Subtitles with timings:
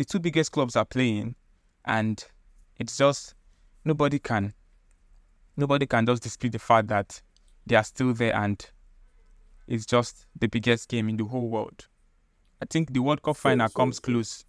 [0.00, 1.34] the two biggest clubs are playing,
[1.84, 2.24] and
[2.78, 3.34] it's just
[3.84, 4.54] nobody can
[5.58, 7.20] nobody can just dispute the fact that
[7.66, 8.70] they are still there and
[9.68, 11.86] it's just the biggest game in the whole world.
[12.62, 14.46] I think the World Cup final comes close.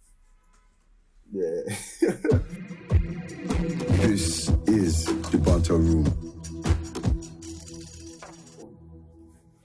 [1.30, 1.60] Yeah.
[4.00, 6.06] this is the Banter Room.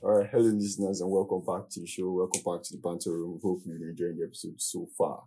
[0.01, 2.11] All right, hello listeners, and welcome back to the show.
[2.11, 3.39] Welcome back to the Banter Room.
[3.41, 5.23] Hope you're enjoying the episode so far.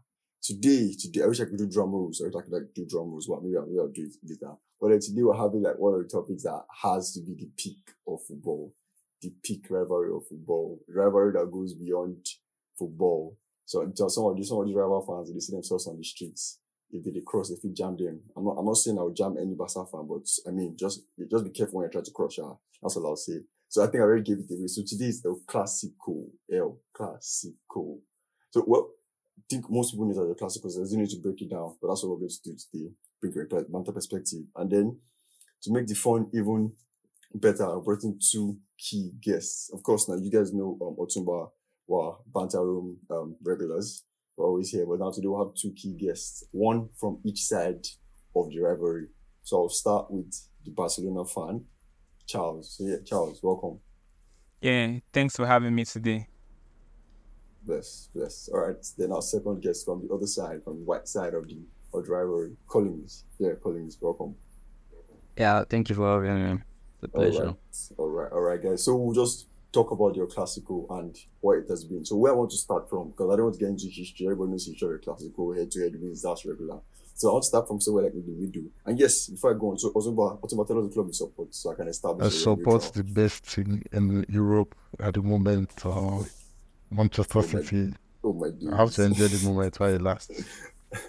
[0.50, 2.20] Today, today, I wish I could do drum rolls.
[2.20, 4.16] I wish I could like do drum rolls, but maybe I'll, maybe I'll do it
[4.24, 4.54] later.
[4.80, 7.78] But today we're having like one of the topics that has to be the peak
[8.08, 8.74] of football,
[9.22, 12.26] the peak rivalry of football, rivalry that goes beyond
[12.76, 13.38] football.
[13.64, 16.02] So until some of these some of these rival fans, they see themselves on the
[16.02, 16.58] streets.
[16.90, 18.20] If they, they cross, if you jam them.
[18.36, 21.44] I'm not I'm not saying I'll jam any Barca fan, but I mean just just
[21.44, 22.36] be careful when you try to cross.
[22.36, 23.38] Yeah, that's all I'll say.
[23.68, 24.66] So I think I already gave it away.
[24.66, 28.00] So today is El Clasico, El Clasico.
[28.50, 28.99] So I
[29.48, 30.70] think most people know that the Clasico.
[30.70, 32.90] So I need to break it down, but that's what we're going to do today.
[33.20, 34.98] Bring a banter perspective, and then
[35.62, 36.72] to make the fun even
[37.34, 39.70] better, brought in two key guests.
[39.72, 41.50] Of course, now you guys know um, Otunba
[41.86, 44.04] were banter room um, regulars.
[44.36, 47.86] We're always here, but now today we'll have two key guests, one from each side
[48.34, 49.08] of the rivalry.
[49.42, 50.32] So I'll start with
[50.64, 51.64] the Barcelona fan,
[52.26, 52.76] Charles.
[52.76, 53.80] So yeah, Charles, welcome.
[54.60, 56.29] Yeah, thanks for having me today.
[57.62, 58.48] Bless, bless.
[58.52, 61.46] All right, then our second guest from the other side, from the white side of
[61.46, 61.58] the
[61.92, 63.24] of the rivalry, Collins.
[63.38, 64.34] Yeah, Collins, welcome.
[65.36, 66.62] Yeah, thank you for having me.
[67.02, 67.38] It's a pleasure.
[67.38, 68.84] All right, all right, all right, guys.
[68.84, 72.04] So we'll just talk about your classical and what it has been.
[72.04, 74.26] So where I want to start from, because I don't want to get into history.
[74.26, 76.80] Everybody knows history of classical, head to head wins, that's regular.
[77.14, 78.70] So I'll start from somewhere like in the middle.
[78.86, 81.54] And yes, before I go on, so Otunba, Otunba, tell us the club you support,
[81.54, 82.26] so I can establish.
[82.26, 86.22] I support the best team in Europe at the moment, uh,
[86.90, 87.94] Manchester Oh City.
[88.22, 90.44] Oh my I have to enjoy the moment while it lasts.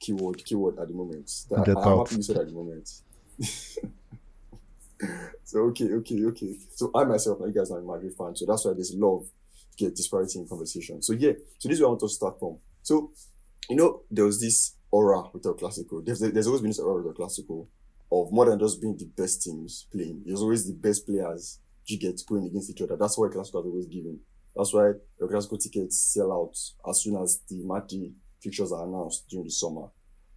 [0.00, 1.30] keyword, keyword at the moment.
[1.64, 2.08] Get I, I'm out.
[2.08, 2.90] happy you said at the moment.
[5.44, 6.56] so okay, okay, okay.
[6.74, 9.28] So I myself, you guys are a Madrid fan, so that's why there's love of
[9.76, 11.02] get disparity in conversation.
[11.02, 12.58] So yeah, so this is where I want to start from.
[12.82, 13.12] So
[13.68, 16.04] you know, there was this aura with El Clasico.
[16.04, 17.66] There's there's always been this aura with El Clasico
[18.10, 20.22] of more than just being the best teams playing.
[20.26, 22.96] There's always the best players you get going against each other.
[22.96, 24.20] That's why Clasico has always given.
[24.54, 26.56] That's why Clasico tickets sell out
[26.88, 29.88] as soon as the Madrid fixtures are announced during the summer.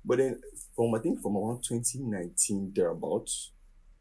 [0.03, 0.39] But then
[0.75, 3.51] from I think from around 2019 thereabouts,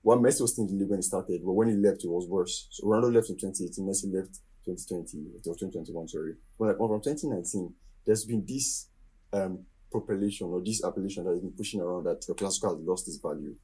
[0.02, 2.10] when Messi was still in the league when he started, but when he left it
[2.10, 2.68] was worse.
[2.70, 6.34] So Ronaldo left in 2018, Messi left 2020, or 2021, sorry.
[6.58, 7.74] But like, from 2019,
[8.06, 8.88] there's been this
[9.32, 13.08] um propellation or this appellation that has been pushing around that the classical has lost
[13.08, 13.54] its value.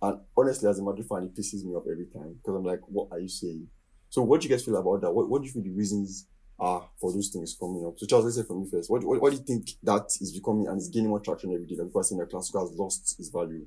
[0.00, 2.80] And honestly, as a Madrid fan, it pisses me off every time because I'm like,
[2.86, 3.68] what are you saying?
[4.10, 5.12] So what do you guys feel about that?
[5.12, 6.26] What, what do you feel the reasons
[6.58, 7.98] are for those things coming up?
[7.98, 8.90] So Charles, let's say from you first.
[8.90, 11.66] What, what, what do you think that is becoming and is gaining more traction every
[11.66, 11.74] day?
[11.76, 13.66] That people are saying that has lost its value.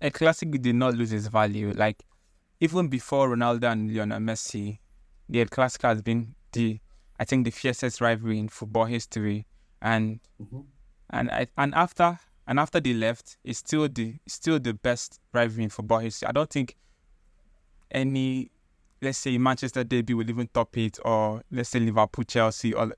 [0.00, 1.72] A classic did not lose its value.
[1.72, 2.04] Like
[2.60, 4.78] even before Ronaldo and Lionel Messi,
[5.28, 6.78] the El Clasico has been the
[7.18, 9.46] I think the fiercest rivalry in football history.
[9.82, 10.64] And Mhm.
[11.10, 15.64] and I, and after and after they left, it's still the still the best rivalry
[15.64, 16.28] in football history.
[16.28, 16.76] I don't think
[17.90, 18.50] any
[19.00, 22.94] let's say Manchester derby will even top it or let's say Liverpool Chelsea or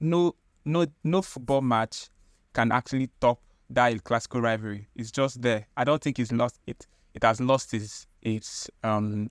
[0.00, 0.34] no
[0.64, 2.08] no no football match
[2.52, 3.40] can actually top
[3.70, 4.88] that El Clasico rivalry.
[4.94, 5.66] It's just there.
[5.76, 6.86] I don't think it's lost it.
[7.14, 9.30] It has lost its its um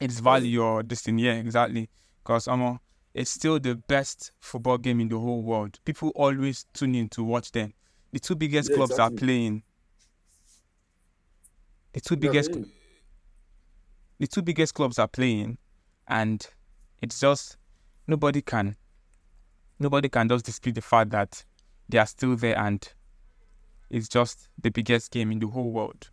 [0.00, 1.18] its value or thing.
[1.18, 1.88] Yeah, exactly.
[2.22, 2.78] Because um,
[3.14, 5.78] it's still the best football game in the whole world.
[5.84, 7.74] People always tune in to watch them.
[8.12, 9.62] The two biggest Yeah, clubs are playing.
[11.92, 12.70] The two Yeah, biggest really.
[14.18, 15.58] the two biggest clubs are playing
[16.08, 16.46] and
[17.00, 17.56] it's just
[18.06, 18.76] nobody can
[19.78, 21.44] nobody can just dispute the fact that
[21.88, 22.92] they are still there and
[23.90, 26.10] it's just the biggest game in the whole world.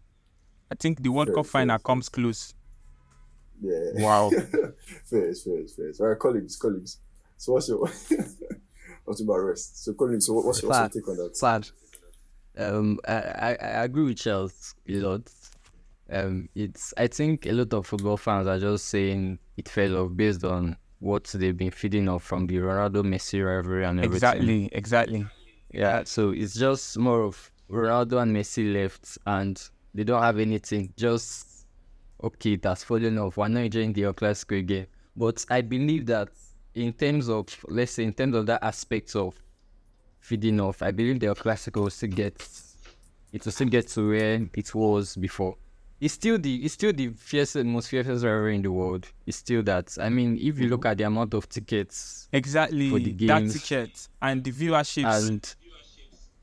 [0.71, 1.83] I think the World Fair, Cup fair, final fair.
[1.83, 2.53] comes close.
[3.61, 3.91] Yeah.
[3.93, 4.29] Wow.
[5.05, 5.91] fair, fair, fair.
[5.99, 6.97] All right, colleagues, colleagues.
[7.37, 7.87] So what's your
[9.05, 9.83] what's about rest?
[9.83, 11.37] So colleagues, so what's your, what's your take on that?
[11.37, 11.69] Sad.
[12.59, 15.31] Um, I, I, I agree with Charles a lot.
[16.11, 20.11] Um, it's I think a lot of football fans are just saying it fell off
[20.15, 24.15] based on what they've been feeding off from the Ronaldo Messi rivalry and everything.
[24.15, 25.25] Exactly, exactly.
[25.71, 29.61] Yeah, so it's just more of Ronaldo and Messi left and
[29.93, 30.93] they don't have anything.
[30.97, 31.65] Just
[32.23, 33.37] okay, that's fallen off.
[33.37, 34.87] We're not enjoying the El Clasico again.
[35.15, 36.29] But I believe that
[36.75, 39.35] in terms of let's say in terms of that aspect of
[40.29, 42.35] feeding off, I believe the El Clasico will still get
[43.31, 45.55] it will still get to where it was before.
[45.99, 49.07] it's still the it's still the fiercest, most fiercest rivalry in the world.
[49.25, 49.97] It's still that.
[49.99, 50.91] I mean, if you look mm-hmm.
[50.91, 52.89] at the amount of tickets Exactly.
[52.91, 53.53] For the that games.
[53.53, 55.27] ticket and the viewerships.
[55.27, 55.55] and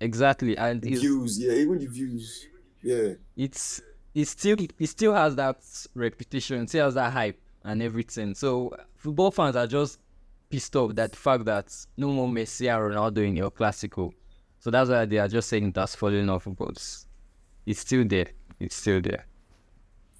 [0.00, 2.47] exactly, and it's, Views, yeah, even the views.
[2.82, 3.15] Yeah.
[3.37, 3.82] it's
[4.15, 5.59] it still it still has that
[5.94, 8.35] reputation, it still has that hype and everything.
[8.35, 9.99] So football fans are just
[10.50, 14.12] pissed off that the fact that no more Messi and Ronaldo in your Classical.
[14.60, 16.46] So that's why they are just saying that's falling off.
[16.58, 16.78] But
[17.66, 18.26] it's still there.
[18.58, 19.26] It's still there.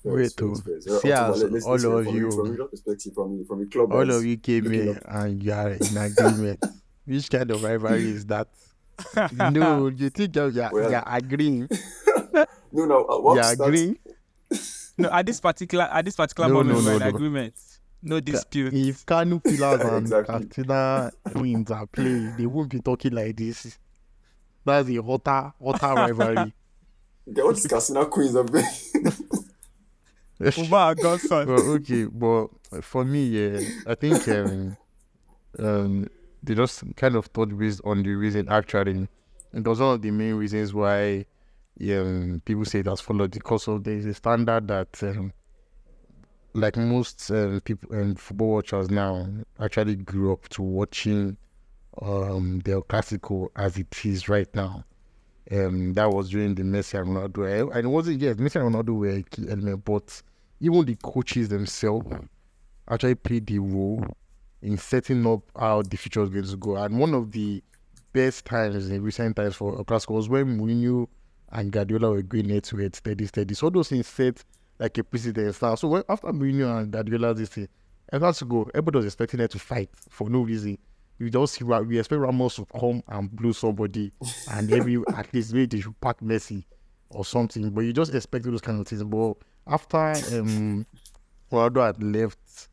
[0.03, 0.99] Facts, Wait, facts, oh.
[1.01, 3.67] See Otunba, as let- let's- all of from you- from your perspective, from from a
[3.67, 3.93] club.
[3.93, 6.65] All that's of you came looking here up- and you are in agreement.
[7.07, 8.49] Which kind of rivalry is that?
[9.53, 11.69] no, you think you're, you're, Well- you're agreeing?
[12.73, 13.05] No, no.
[13.07, 13.99] Uh, what You're starts- agreeing?
[14.99, 17.09] no, at this particular at this particular No, moment, no, we're no, in no.
[17.09, 17.55] agreement.
[18.07, 18.73] No dispute.
[18.73, 20.47] If Kano Pillars and Exactly.
[20.47, 23.79] Katsina Queens are playing, they won't be talking like this.
[24.65, 26.55] That's a hotter, hotter rivalry.
[27.29, 28.49] Okay, what is Casino Queens of
[30.39, 31.49] Uba Godson.
[31.49, 32.49] well, okay, but
[32.85, 34.77] for me, yeah, I think um,
[35.59, 36.09] um,
[36.43, 39.09] they just kind of thought based on the reason actually.
[39.53, 41.25] It was one of the main reasons why
[41.81, 45.33] um, people say it has followed because of there's a standard that, um,
[46.57, 49.27] like most um, people and football watchers now,
[49.61, 51.37] actually grew up to watching
[52.03, 54.85] um, the Clasico as it is right now.
[55.51, 57.71] Um, that was during the Messi and Ronaldo.
[57.75, 60.23] And it wasn't yes, Messi and Ronaldo were a key element, but
[60.61, 62.07] even the coaches themselves
[62.89, 64.05] actually played the role
[64.63, 66.77] in setting up how the future was going to go.
[66.77, 67.63] And one of the
[68.13, 71.07] best times in recent times for El Clasico was when Mourinho
[71.53, 73.55] and Guardiola were going head to head, steady, steady.
[73.55, 74.43] So those things set
[74.79, 75.75] like a precedent now.
[75.75, 77.69] So after Mourinho and Guardiola this thing,
[78.13, 80.79] El Clasico, everybody was expecting them to fight for no reason.
[81.19, 84.13] You just see we expect Ramos to come and blow somebody,
[84.51, 86.65] and maybe at least maybe they should pack Messi
[87.11, 87.71] or something.
[87.71, 89.03] But you just expect those kind of things.
[89.03, 89.35] But
[89.67, 89.97] after
[90.39, 90.87] um,
[91.51, 92.69] Ronaldo had left,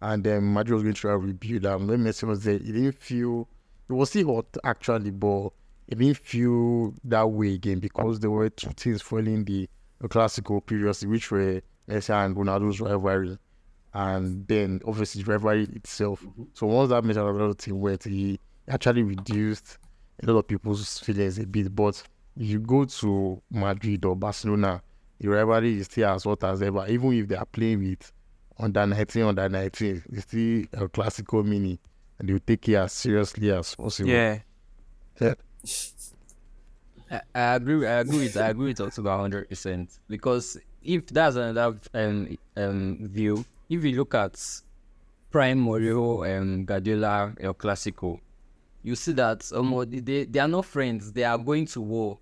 [0.00, 2.64] and then Madrid was going to try to rebuild, and when Messi was there, it
[2.64, 3.46] didn't feel
[3.88, 5.50] it was still hot actually, but
[5.86, 9.68] it didn't feel that way again because there were two teams following the
[10.02, 13.38] El Clasico previously, which were Messi and Ronaldo's rivalry,
[13.94, 16.22] and then obviously the rivalry itself.
[16.22, 16.44] Mm-hmm.
[16.54, 19.78] So once that and Ronaldo team went, he actually reduced
[20.22, 21.74] a lot of people's feelings a bit.
[21.74, 22.02] But
[22.36, 24.82] if you go to Madrid or Barcelona,
[25.20, 28.12] the rivalry is still as hot as ever, even if they are playing with
[28.58, 31.78] under 19, under 19, it's still a classical mini,
[32.18, 34.10] and they will take it as seriously as possible.
[34.10, 34.38] Yeah.
[35.20, 35.34] Yeah.
[37.34, 37.86] I, agree.
[37.86, 38.36] I agree with.
[38.36, 43.96] I agree with about hundred percent because if that's another um, um view, if you
[43.96, 44.40] look at
[45.30, 48.18] prime Mourinho and Guardiola El Clasico,
[48.82, 51.12] you see that um, they they are not friends.
[51.12, 52.18] They are going to war.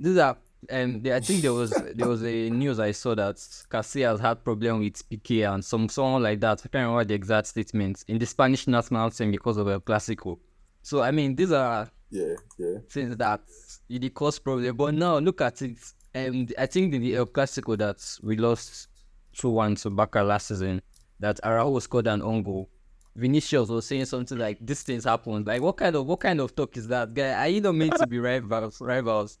[0.00, 0.36] These are
[0.70, 1.02] um.
[1.02, 4.80] They, I think there was there was a news I saw that Casillas had problem
[4.80, 6.60] with Piqué and some someone like that.
[6.64, 10.38] I can't remember the exact statements in the Spanish national team because of El Clasico.
[10.82, 12.78] So I mean, these are Yeah, yeah.
[12.88, 13.40] since that
[13.88, 14.76] it did cause problem.
[14.76, 15.78] But now look at it.
[16.14, 18.88] Um, I think in the El Clasico that we lost
[19.34, 20.80] two one to Barca last season,
[21.20, 22.70] that Araujo scored an own goal.
[23.14, 25.46] Vinicius was saying something like this things happened.
[25.46, 27.14] Like what kind of what kind of talk is that?
[27.14, 29.38] Guy, are you not meant to be rivals rivals?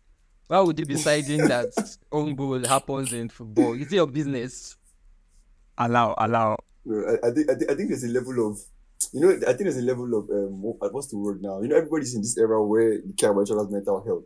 [0.48, 1.72] Why would you be deciding that
[2.12, 3.74] own goal happens in football?
[3.74, 4.76] Is it your business?
[5.76, 6.56] Allow, allow.
[6.84, 8.58] No, I, I think I think I think there's a level of
[9.12, 10.62] you know I think there's a level of um
[10.92, 11.60] what's the word now?
[11.60, 14.24] You know everybody's in this era where you care about each other's mental health.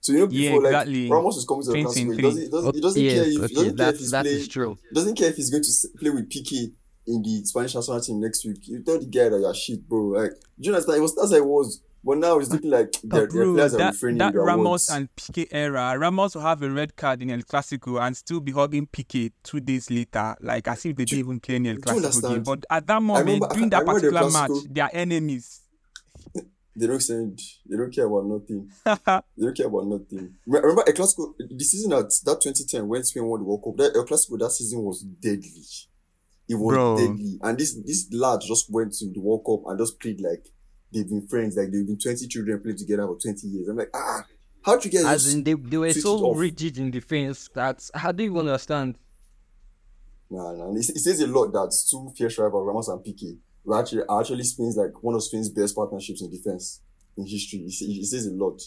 [0.00, 1.02] So you know Yeah, before exactly.
[1.08, 3.22] like Ramos is coming to the council, he doesn't he doesn't, he doesn't yes, care
[3.44, 4.78] if he doesn't care if he's playing true.
[4.92, 6.72] doesn't care if he's going to play with Piqué
[7.08, 8.58] in the Spanish national team next week.
[8.66, 10.00] You tell the guy that you're shit, bro.
[10.08, 10.98] Like, do you understand?
[10.98, 11.82] It was that's how it was.
[12.06, 14.42] But now it's looking like oh, their, their Bro, players are that, refraining that their
[14.42, 14.90] Ramos words.
[14.90, 18.52] and Piqué era, Ramos will have a red card in El Clasico and still be
[18.52, 22.28] hugging Piqué two days later, like as if they didn't even play in El Clasico
[22.28, 22.44] game.
[22.44, 25.62] But at that moment, remember- during that the particular match, they are enemies.
[26.78, 27.40] They don't send.
[27.66, 28.70] They don't care about nothing.
[28.84, 30.34] They don't care about nothing.
[30.46, 33.96] Remember, El Clasico, the season at that 2010 when Spain won the World Cup, that
[33.96, 35.64] El Clasico that season was deadly.
[36.48, 36.98] It was Bro.
[36.98, 37.38] deadly.
[37.42, 40.46] And this this lad just went to the World Cup and just played like
[40.92, 43.68] they've been friends, like they've been 20 children playing together for 20 years.
[43.68, 44.24] I'm like, ah,
[44.64, 48.24] how'd you get As in they, they were so rigid in defense that how do
[48.24, 48.98] you understand?
[50.30, 50.72] Nah, nah.
[50.72, 54.20] It, it says a lot that two fierce rivals, Ramos and Piqué, were actually, are
[54.20, 56.80] actually Spain's like one of Spain's best partnerships in defense
[57.16, 57.60] in history.
[57.60, 58.60] It, sa- it says a lot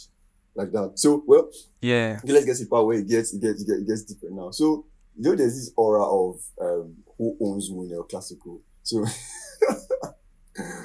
[0.55, 0.93] like that.
[0.95, 1.49] So, well,
[1.81, 2.19] yeah.
[2.23, 4.03] Okay, let's get to the part where it gets it gets it gets, it gets
[4.03, 4.51] deeper now.
[4.51, 4.85] So
[5.17, 8.61] you know there's this aura of um who owns who in El Clasico.
[8.83, 9.03] So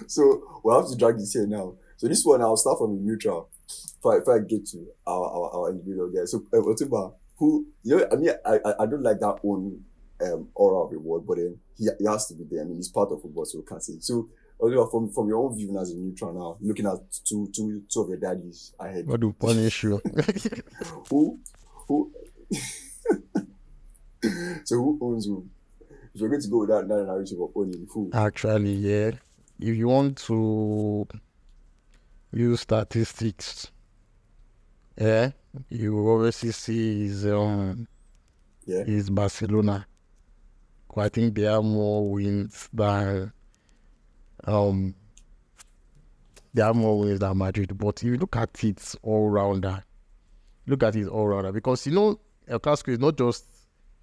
[0.07, 1.75] so we'll have to drag this here now.
[1.97, 3.49] So this one I'll start from the neutral.
[3.69, 6.33] If I, if I get to our our, our individual guys.
[6.33, 9.81] So uh, Otunba, who you know, I mean, I, I, I don't like that own
[10.23, 12.63] um aura of a word, but then he, he has to be there.
[12.63, 13.95] I mean, he's part of football, so we can't say.
[14.01, 14.29] So,
[14.61, 18.01] Oliver, from from your own view as a neutral now, looking at two two two
[18.01, 20.01] of your daddies ahead, God will punish you.
[21.11, 21.39] who
[21.89, 22.13] who
[24.65, 25.47] so who owns who?
[26.15, 28.11] If you're going to go with that, that narrative of owning who?
[28.15, 29.11] Actually, yeah.
[29.61, 31.07] If you want to
[32.33, 33.71] use statistics,
[34.99, 35.31] yeah,
[35.69, 37.87] you obviously see is um
[38.67, 38.85] Yeah.
[38.87, 39.87] is Barcelona.
[40.97, 43.33] I think they have more wins than
[44.45, 44.95] um
[46.53, 47.77] they have more wins than Madrid.
[47.77, 49.83] But if you look at it all rounder,
[50.67, 53.45] look at it all rounder because you know El Clasico is not just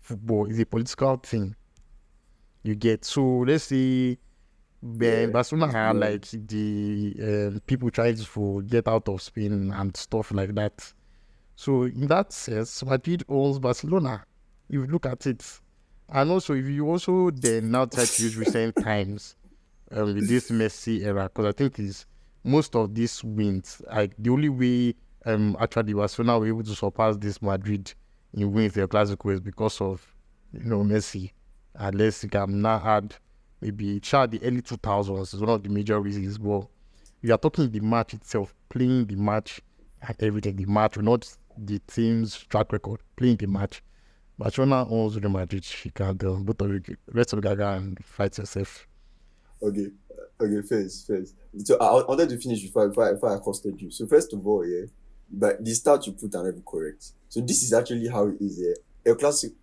[0.01, 1.55] football; it's a political thing.
[2.63, 4.17] You get so let's say
[4.81, 10.31] Yeah, Barcelona had like the um, people trying to get out of Spain and stuff
[10.31, 10.93] like that.
[11.55, 14.25] So in that sense, Madrid owns Barcelona.
[14.69, 15.45] If you look at it,
[16.09, 19.35] and also if you also then now try to use recent times
[19.91, 22.07] um, with this Messi era, because I think is
[22.43, 24.95] most of these wins, like the only way
[25.25, 27.93] um actually Barcelona were able to surpass this Madrid
[28.33, 30.03] in wins the Clasico is because of
[30.53, 31.31] you know Messi.
[31.75, 33.15] Unless you can now add
[33.61, 36.39] maybe child the early two thousands is one of the major reasons.
[36.39, 36.69] Well,
[37.21, 39.61] we are talking the match itself, playing the match
[40.01, 41.27] and everything, the match, not
[41.57, 43.83] the team's track record, playing the match.
[44.37, 45.65] Barcelona owns Real Madrid.
[45.83, 48.87] You can uh, both of you rest of the guy and fight yourself.
[49.61, 51.35] Okay, uh, okay, first, first.
[51.63, 53.91] So I, I wanted to finish before, before, before I accosted you.
[53.91, 54.85] So first of all, yeah,
[55.29, 57.11] but the start you put are not correct.
[57.29, 58.59] So this is actually how it is.
[58.59, 59.53] Yeah, Clasico,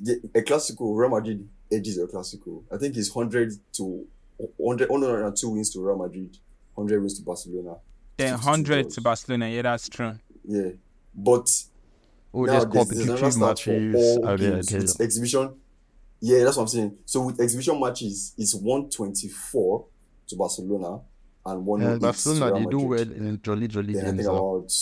[0.00, 2.62] the El Clasico, Real Madrid edges El Clasico.
[2.72, 4.06] I think it's hundred to
[4.56, 6.36] 100, 102 wins to Real Madrid,
[6.76, 7.76] hundred wins to Barcelona.
[8.16, 8.94] Then 100 draws.
[8.94, 9.48] to Barcelona.
[9.48, 10.14] Yeah, that's true.
[10.44, 10.70] Yeah,
[11.14, 11.48] but
[12.34, 14.72] Oh, now there's there's, there's another start for all games.
[14.72, 15.54] With exhibition,
[16.20, 16.98] yeah, that's what I'm saying.
[17.06, 19.86] So with exhibition matches, it's 124
[20.28, 21.00] to Barcelona
[21.46, 24.16] and 108 And Barcelona, to they Real do well in jolly jolly Then I games.
[24.16, 24.32] think uh.
[24.32, 24.72] about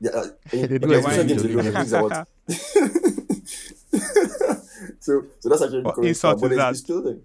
[0.00, 2.26] yeah, uh, They okay, do exhibition well games in alone, I about
[5.02, 6.70] so so that's actually What insult but is that?
[6.70, 7.18] it's still there.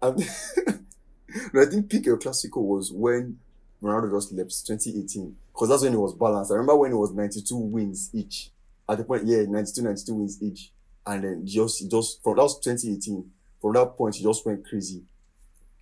[0.02, 3.38] I think peak El Clasico was when
[3.82, 6.50] Ronaldo just left 2018 because that's when it was balanced.
[6.52, 8.50] I remember when it was 92 wins each
[8.88, 10.70] at the point, yeah, 92, 92 wins each,
[11.06, 13.30] and then just just from that was 2018.
[13.60, 15.02] From that point, he just went crazy.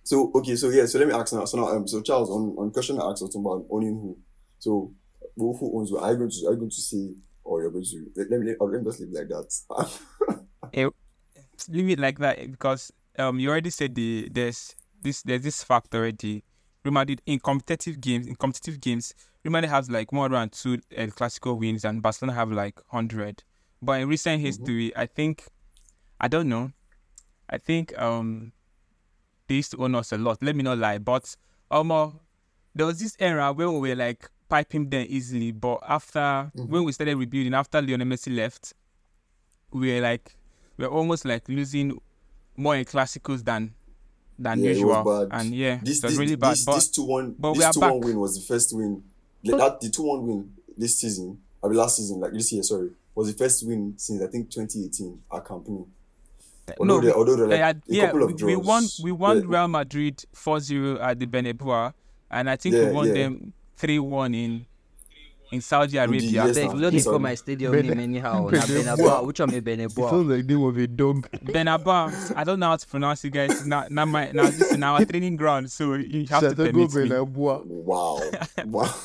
[0.03, 1.45] So okay, so yeah, so let me ask now.
[1.45, 4.17] So now, um, so Charles, on on question I asked was about owning who.
[4.59, 4.93] So
[5.35, 5.97] who, who owns who?
[5.97, 7.09] Are you going to are you going to say
[7.43, 10.39] or you're going to let, let me or let me just leave like that.
[11.69, 15.93] leave it like that because um you already said the there's this there's this fact
[15.95, 16.43] already.
[16.83, 20.79] Real Madrid in competitive games in competitive games, Real Madrid has like more than two
[20.95, 23.43] El Clasico wins and Barcelona have like hundred.
[23.81, 25.43] But in recent history, I think
[26.19, 26.71] I don't know.
[27.49, 28.53] I think um
[29.47, 30.41] they used to own us a lot.
[30.41, 31.35] Let me not lie, but
[31.71, 32.11] um uh,
[32.75, 36.91] there was this era where we were like piping them easily, but after when we
[36.91, 38.73] started rebuilding after Lionel Messi left,
[39.71, 40.36] we were like
[40.77, 41.99] we're almost like losing
[42.55, 43.73] more in classicals than
[44.39, 45.27] than Yeah, usual.
[45.31, 46.51] And yeah, This this, really bad.
[46.53, 48.07] this, but this two one but we this two one back.
[48.07, 49.03] win was the first win.
[49.43, 52.89] That the two one win this season, I mean last season, like this year, sorry,
[53.15, 55.85] was the first win since I think 2018 at Camp Nou.
[56.79, 58.49] Although no, there, although like a yeah, couple of we, draws.
[58.49, 61.93] we won we won Yeah, Real Madrid 4-0 at the Bernabeu,
[62.29, 64.65] and I think Yeah, we won them 3-1 in
[65.51, 66.19] in Saudi Arabia.
[66.21, 66.73] yes, Beg, now.
[66.73, 68.49] we don't dey call my stadium Bene- name anyhow.
[68.49, 69.25] Na Bene- Benabua.
[69.25, 71.29] Which one be It sounds like name of a dog.
[71.45, 73.65] Benaba, I don't know how to pronounce it, guys.
[73.65, 76.93] Now, now my now this is our training ground, so you have to Santiago permit
[76.93, 77.09] me.
[77.09, 77.65] Bernabeu.
[77.65, 78.21] Wow.
[78.65, 78.95] wow.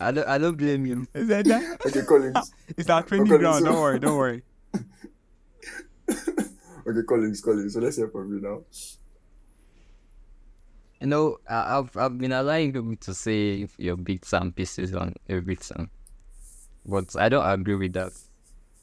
[0.00, 1.06] I don't, I don't blame you.
[1.14, 1.80] Is that that?
[1.86, 2.52] okay, Collins.
[2.76, 3.60] It's our training Okay, ground.
[3.64, 4.42] so- Don't worry, don't worry.
[6.88, 7.74] Okay, Collins, Collins.
[7.74, 8.62] So let's hear from you now.
[11.00, 15.14] You know, I, I've I've been allowing people to say your bits and pieces on
[15.28, 15.90] everything,
[16.84, 18.12] but I don't agree with that.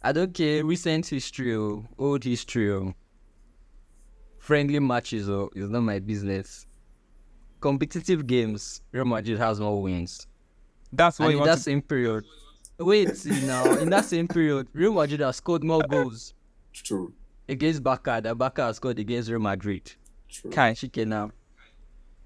[0.02, 2.94] I don't care recent history or old history or
[4.38, 6.68] friendly matches or it's not my business.
[7.60, 10.28] Competitive games, Real Madrid has more wins.
[10.94, 12.24] That's what and you in that to same period,
[12.78, 16.34] wait, see now, in that same period, Real Madrid has scored more goals
[16.72, 17.12] True.
[17.50, 19.92] against Barca than Barca has scored against Real Madrid.
[20.30, 20.52] True.
[20.52, 20.74] Kai.
[20.76, 21.32] Chicken now.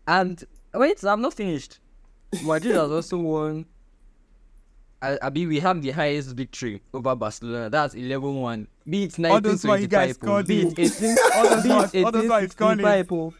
[0.09, 1.79] And wait, I'm not finished.
[2.43, 3.65] Madrid has also won.
[5.01, 7.69] I, I mean, we have the highest victory over Barcelona.
[7.69, 8.67] That's 11 1.
[8.89, 10.21] Be it All those why you guys 1925.
[10.27, 10.43] oh.
[10.43, 12.83] Be it 18 All those be ones- it all those ones scored it.
[12.83, 13.11] 1865.
[13.11, 13.33] oh.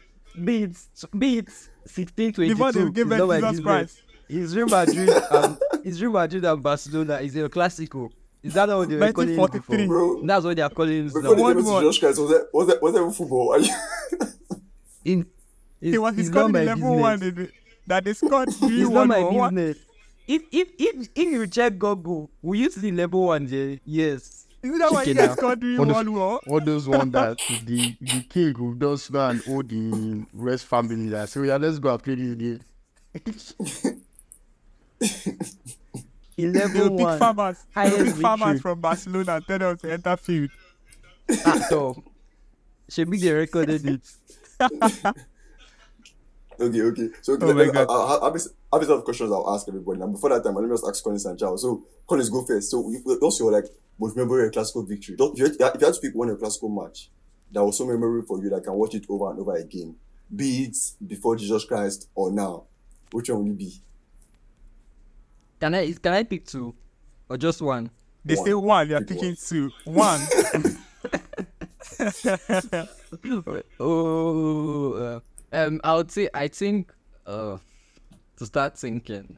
[0.44, 1.48] Be it, be it
[1.86, 2.54] 16 22.
[2.54, 3.64] Before they give it's birth not my to Jesus.
[3.64, 4.02] Christ.
[4.28, 7.14] It's Real Madrid um, and it's Real Madrid and Barcelona.
[7.20, 8.10] It's a Clasico.
[8.44, 9.86] Is that what they were calling it before?
[9.86, 11.34] Bro, That's what they are calling it before now.
[11.34, 11.80] they One came more.
[11.80, 13.52] to Josh Christ, was that was that was that football?
[13.52, 13.74] Are you-
[15.04, 15.26] In,
[15.80, 17.48] He was it's he's not got my level one business.
[17.48, 17.52] in
[17.86, 19.54] that they scored three It's not one my one.
[19.54, 19.78] business.
[20.28, 23.78] If if if if you check Google, we used to see level one there.
[23.84, 24.46] Yes.
[24.62, 26.38] Isn't that why you guys scored What if- one one?
[26.46, 31.08] All those one that the the king will just go and hold the rest family
[31.08, 32.60] that so yeah, let's go and play this game.
[36.36, 37.18] They Eleven will pick one.
[37.18, 37.56] farmers.
[37.74, 40.50] They Highest pick farmers from Barcelona and tell them to enter field.
[41.44, 42.02] At all.
[42.88, 45.20] Should be the recorded it.
[46.60, 47.08] Okay, okay.
[47.22, 47.86] So Oh let- my God.
[47.88, 48.38] I, I, I have a
[48.72, 49.98] I have a set of questions I'll ask everybody.
[49.98, 51.62] Now before that time, let me just ask Collins and Charles.
[51.62, 52.70] So Collins, go first.
[52.70, 53.64] So you- what's your like
[53.98, 55.16] most memorable classical victory?
[55.16, 57.10] Don't, if, you had, if you had to pick one a classical match
[57.52, 59.96] that was so memorable for you that can watch it over and over again,
[60.34, 60.76] be it
[61.06, 62.64] before Jesus Christ or now,
[63.12, 63.72] which one will it be?
[65.60, 66.74] Can I can I pick two?
[67.28, 67.90] Or just one?
[68.24, 68.46] They One.
[68.46, 69.36] say one, they are Pick picking one.
[69.48, 69.70] two.
[69.84, 70.20] One.
[73.80, 75.20] Oh, uh,
[75.52, 76.92] um, I would say I think
[77.26, 77.58] uh
[78.36, 79.36] to start thinking.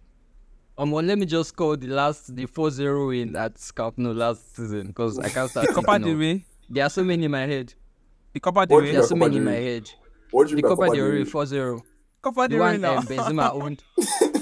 [0.79, 4.57] Um, well, let me just call the last the 4-0 win at Camp Nou last
[4.57, 5.69] season because I can't start.
[5.69, 6.45] Copa thinking del of- Rey.
[6.71, 7.75] There are so many in my head.
[8.33, 8.93] The Copa del What Rey.
[8.93, 9.91] There are so many in my head.
[10.31, 11.25] What do you The mean by Copa del del Rey Rey?
[11.31, 11.81] 4-0.
[12.23, 12.97] Copa The del Rey now.
[12.99, 13.83] um, Benzema owned.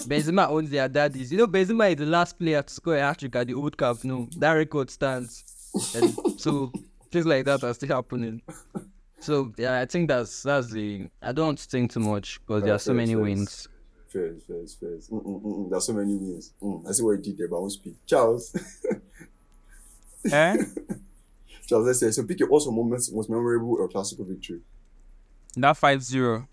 [0.06, 1.32] Benzema owns their daddies.
[1.32, 3.76] You know, Benzema is the last player to score a hat trick at the old
[3.76, 4.28] Camp Nou.
[4.38, 5.42] That record stands.
[5.96, 6.70] And so
[7.10, 8.40] things like that are still happening.
[9.20, 11.08] So yeah, I think that's that's the.
[11.20, 13.68] I don't think too much because there are so many wins.
[14.14, 15.70] Mm, mm, mm, mm.
[15.70, 16.52] There's so many wins.
[16.60, 16.88] Mm.
[16.88, 17.94] I see what you did there, but I won't speak.
[18.06, 18.56] Charles.
[20.32, 20.56] eh?
[21.66, 22.24] Charles, let's say so.
[22.24, 24.60] Pick your also moments most memorable or classical victory.
[25.56, 26.48] That 5 0.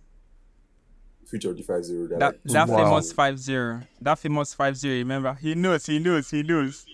[1.26, 2.08] Feature of the 5 0.
[2.20, 2.86] That, that Wow.
[2.86, 3.82] famous 5 0.
[4.02, 4.94] That famous 5 0.
[4.96, 5.34] Remember?
[5.34, 6.86] He knows, he knows, he knows.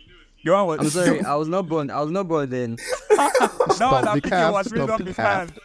[0.44, 1.90] The one was, I'm sorry, I was not born.
[1.90, 2.76] I was not born then.
[3.10, 5.38] that one Stop that the Piqué cap, was raised stop up the his cap.
[5.50, 5.60] hand.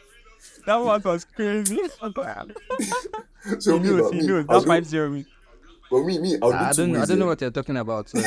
[0.66, 1.78] That one was crazy.
[3.60, 4.44] So he me, knows, but he knows.
[4.48, 5.26] I was That 5 0 win.
[5.90, 8.08] But me, me, I'll do I don't, I don't know what you're talking about.
[8.10, 8.24] Sorry.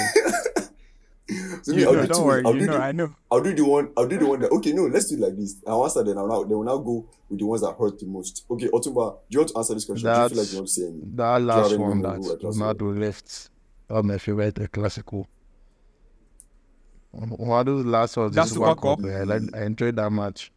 [1.64, 2.44] So me, I'll know, do don't two worry.
[2.46, 3.16] I'll you do know, the, I know.
[3.32, 3.92] I'll do the one.
[3.96, 4.52] I'll do the one that.
[4.52, 5.58] Okay, no, let's do it like this.
[5.68, 6.18] I'll answer then.
[6.18, 6.44] I'll now.
[6.44, 8.46] They will now go with the ones that hurt the most.
[8.50, 10.12] Okay, Otunba, do you want to answer this question?
[10.12, 11.02] do you feel like you want to say any?
[11.14, 12.52] That last one that memorable classical?
[12.74, 13.50] Ronaldo left.
[13.88, 15.28] That's my favorite classical.
[17.12, 18.34] One of those last ones.
[18.36, 19.00] That's this Super World Cup.
[19.02, 20.52] Cup, I, like, I enjoyed that match.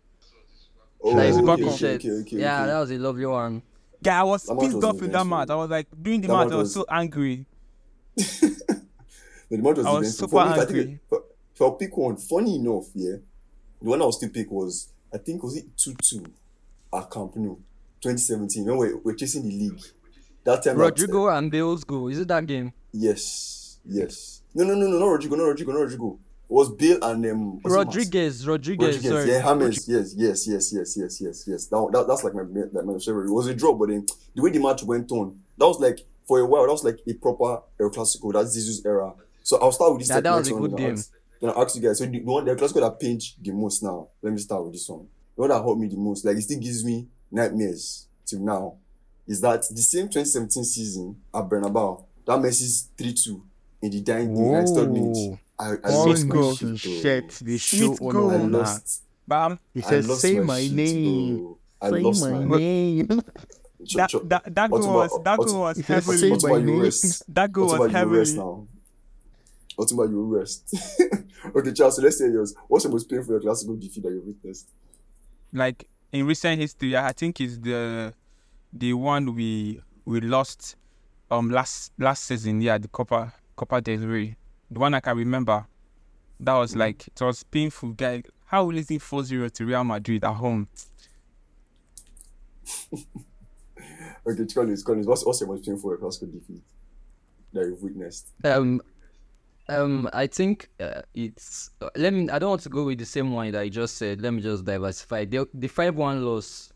[1.02, 1.72] Oh, That is Super okay, Cup.
[1.74, 2.66] okay, okay, okay, yeah, okay.
[2.70, 3.62] that was a lovely one.
[4.02, 5.50] Guy, I was That pissed was off in that match.
[5.50, 7.46] I was like, during the That match, match I was was- so angry.
[9.50, 10.28] The match was I was eventful.
[10.28, 10.84] super For me, I angry.
[10.84, 11.18] think if
[11.54, 13.16] if I'll pick one, funny enough, yeah,
[13.80, 16.24] the one I was still pick was I think was it two two
[16.92, 17.56] at Camp Nou,
[18.00, 18.64] 2017.
[18.64, 19.80] When we're, we're chasing the league.
[20.44, 22.08] That time, that- Rodrigo and Bale's goal.
[22.08, 22.72] Is it that game?
[22.92, 24.40] yes, yes.
[24.54, 26.18] No, no, no, no, not Rodrigo, not Rodrigo, not Rodrigo.
[26.54, 27.52] Was Bill and um.
[27.62, 27.86] what's his name?
[27.86, 28.46] Rodriguez.
[28.46, 28.86] Rodriguez.
[28.86, 29.28] Rodriguez, Sorry.
[29.28, 31.66] yeah, James, yes, yes, yes, yes, yes, yes, yes.
[31.66, 33.26] That, that that's like my like my favorite.
[33.26, 35.98] It was a draw, but then the way the match went on, that was like
[36.28, 38.32] for a while, that was like a proper El Clasico.
[38.32, 39.12] That's Jesus era.
[39.42, 40.10] So I'll start with this.
[40.10, 40.92] Yeah, that was a good game.
[40.92, 41.98] ask- Then I'll ask you guys.
[41.98, 44.06] So the, the one the El Clasico that pinched the most now.
[44.22, 45.08] Let me start with this one.
[45.34, 48.74] The one that hurt me the most, like it still gives me nightmares till now,
[49.26, 53.42] is that the same 2017 season at Bernabeu, that Messi's 3-2
[53.82, 55.38] in the dying in the 93rd minute.
[55.58, 55.64] Whoa.
[55.66, 57.42] I, I All lost my shit, shit.
[57.44, 57.56] bro.
[57.56, 58.30] Show on goal.
[58.30, 58.48] I that.
[58.50, 59.02] lost.
[59.26, 59.58] Bam.
[59.72, 61.36] He I said, lost "Say my my shit, name.
[61.38, 61.58] bro.
[61.80, 63.08] I Say lost my my name."
[63.96, 66.16] That, ch- that, that goal Otunba- was, that Ot- goal was heavily.
[66.16, 67.22] "Say Otunba, my you name." rest.
[67.34, 68.36] That goal Otunba, was you rest heavily.
[68.36, 68.66] now.
[69.78, 70.74] You rest.
[71.56, 72.54] okay, Charles, so let's say yours.
[72.68, 74.68] What's the most painful classical defeat that you've witnessed?
[75.52, 78.14] like in recent history, I think is the
[78.72, 80.76] the one we we lost
[81.30, 82.60] um last last season.
[82.60, 84.36] Yeah, the Copa Copa del Rey.
[84.74, 85.66] The one I can remember.
[86.40, 87.90] That was like it was painful.
[87.90, 90.68] Guy, how will it 4-0 to Real Madrid at home?
[94.26, 96.62] Okay, Collins, Collins, what's, what's your most painful classical defeat
[97.52, 98.28] that you've witnessed?
[98.42, 98.80] Um,
[99.68, 101.70] um, I think uh, it's.
[101.80, 102.30] Uh, let me.
[102.30, 104.22] I don't want to go with the same one that I just said.
[104.22, 105.26] Let me just diversify.
[105.26, 106.72] The the five one loss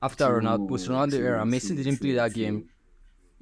[0.00, 1.44] after Ronaldo post Ronaldo true, era.
[1.44, 2.42] Messi true, didn't play that true.
[2.42, 2.68] game.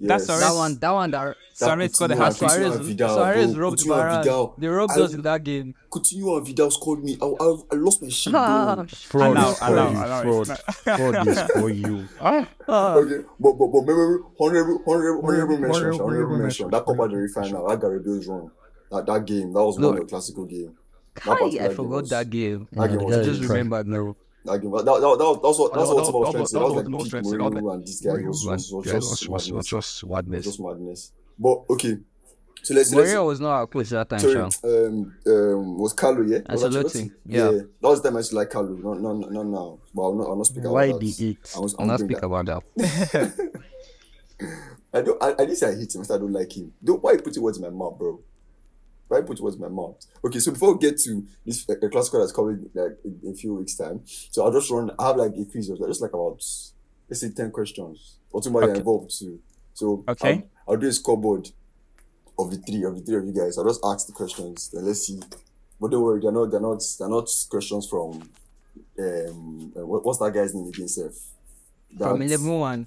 [0.01, 0.39] That's Yes.
[0.39, 0.79] Suarez- That one.
[0.79, 1.11] That one.
[1.11, 2.51] That Suarez scored a Coutinho hat-trick.
[2.51, 2.77] Suarez.
[2.87, 3.63] Vidal, Suarez bro.
[3.69, 4.23] robbed Coutinho and Varane.
[4.25, 4.55] Vidal.
[4.59, 5.75] They robbed I- us in that game.
[5.93, 7.19] Coutinho and Vidal scored me.
[7.21, 8.87] I, I, I lost my shit, bro.
[8.89, 9.97] Fraud Allow, is for allow, you.
[9.99, 10.59] allow, Fraud.
[10.85, 12.09] Fraud is for you.
[12.21, 12.47] Ah,
[12.97, 16.67] Okay, but but but remember, honorable honorable honorable mention, honorable honorable mention.
[16.67, 16.71] mention.
[16.71, 18.51] That Copa del Rey final, that Gareth Bale's run,
[18.91, 19.89] that that game, that was No.
[19.89, 20.73] one of the classical game.
[21.17, 22.69] That Hi, particular I game forgot was- that game.
[22.73, 23.49] That game Yeah, was yeah, I just yeah.
[23.49, 24.17] remembered now.
[24.45, 26.23] That game, that, that, that, that, was- that was what, that's That- what some of
[26.23, 26.59] us trying to say.
[26.59, 28.73] that That was was like no peak stress, that Mourinho and this guy was, was,
[28.73, 29.67] was just was, was, was madness.
[29.67, 30.45] just madness.
[30.45, 31.13] just madness.
[31.39, 31.99] But okay,
[32.63, 36.23] So let's, let's Mourinho was not our coach that time, sorry, um, um, was Carlo,
[36.23, 36.39] yeah?
[36.49, 37.11] Was Ancelotti, Ancelotti?
[37.27, 37.45] yeah.
[37.51, 39.79] That was the time I used to like Carlo, not, not, not now.
[39.95, 41.01] But I'll not, I'll not speak about Why that.
[41.01, 41.53] the eight?
[41.57, 42.27] I was, I'll not speak that.
[42.27, 43.51] about that.
[44.93, 45.23] I don't.
[45.23, 46.01] I, I didn't say I hate him.
[46.01, 46.73] I said I don't like him.
[46.83, 47.03] Don't.
[47.03, 48.21] Why you put words in my mouth, bro?
[49.11, 49.97] Why you put words in my mouth?
[50.25, 53.35] Okay, so before we get to this uh, classical that's coming like in, in a
[53.35, 54.93] few weeks time, so I'll just run.
[55.01, 56.41] I have like a quiz of just like about
[57.09, 58.19] let's say ten questions.
[58.31, 58.79] Or somebody Okay.
[58.79, 59.41] involved too.
[59.75, 60.45] So Okay.
[60.69, 61.51] I'll, I'll do a scoreboard
[62.39, 63.59] of the three of the three of you guys.
[63.59, 64.71] I'll just ask the questions.
[64.73, 65.19] Then let's see.
[65.81, 66.53] But don't worry, they're not.
[66.53, 66.81] They're not.
[67.01, 68.31] They're not questions from.
[68.97, 71.33] Um, uh, what, what's that guy's name again, Seth?
[71.99, 72.87] From That's- 11 1.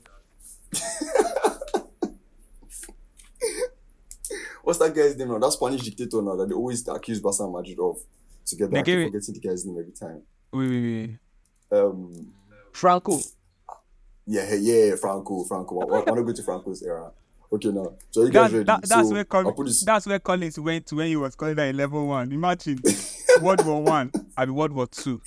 [4.64, 5.38] What's that guy's name now?
[5.40, 7.98] That Spanish dictator now that they always accuse Barca and Madrid of
[8.46, 8.78] together.
[8.78, 9.06] I keep Negreira.
[9.12, 10.22] forgetting the guy's name every time.
[10.54, 11.18] Wait, wait,
[11.72, 11.80] wait.
[11.80, 12.34] Um,
[12.72, 13.20] Franco.
[14.26, 15.82] yeah, yeah, Franco, Franco.
[15.82, 17.12] I want to go to Franco's era.
[17.52, 18.66] Okay, now, so you guys That, ready?
[18.66, 19.84] that, that's so where Col- this.
[19.84, 22.32] that's where Collins went to when he was calling that level one.
[22.32, 22.82] Imagine
[23.42, 24.12] World War One.
[24.36, 25.22] I mean World War Two.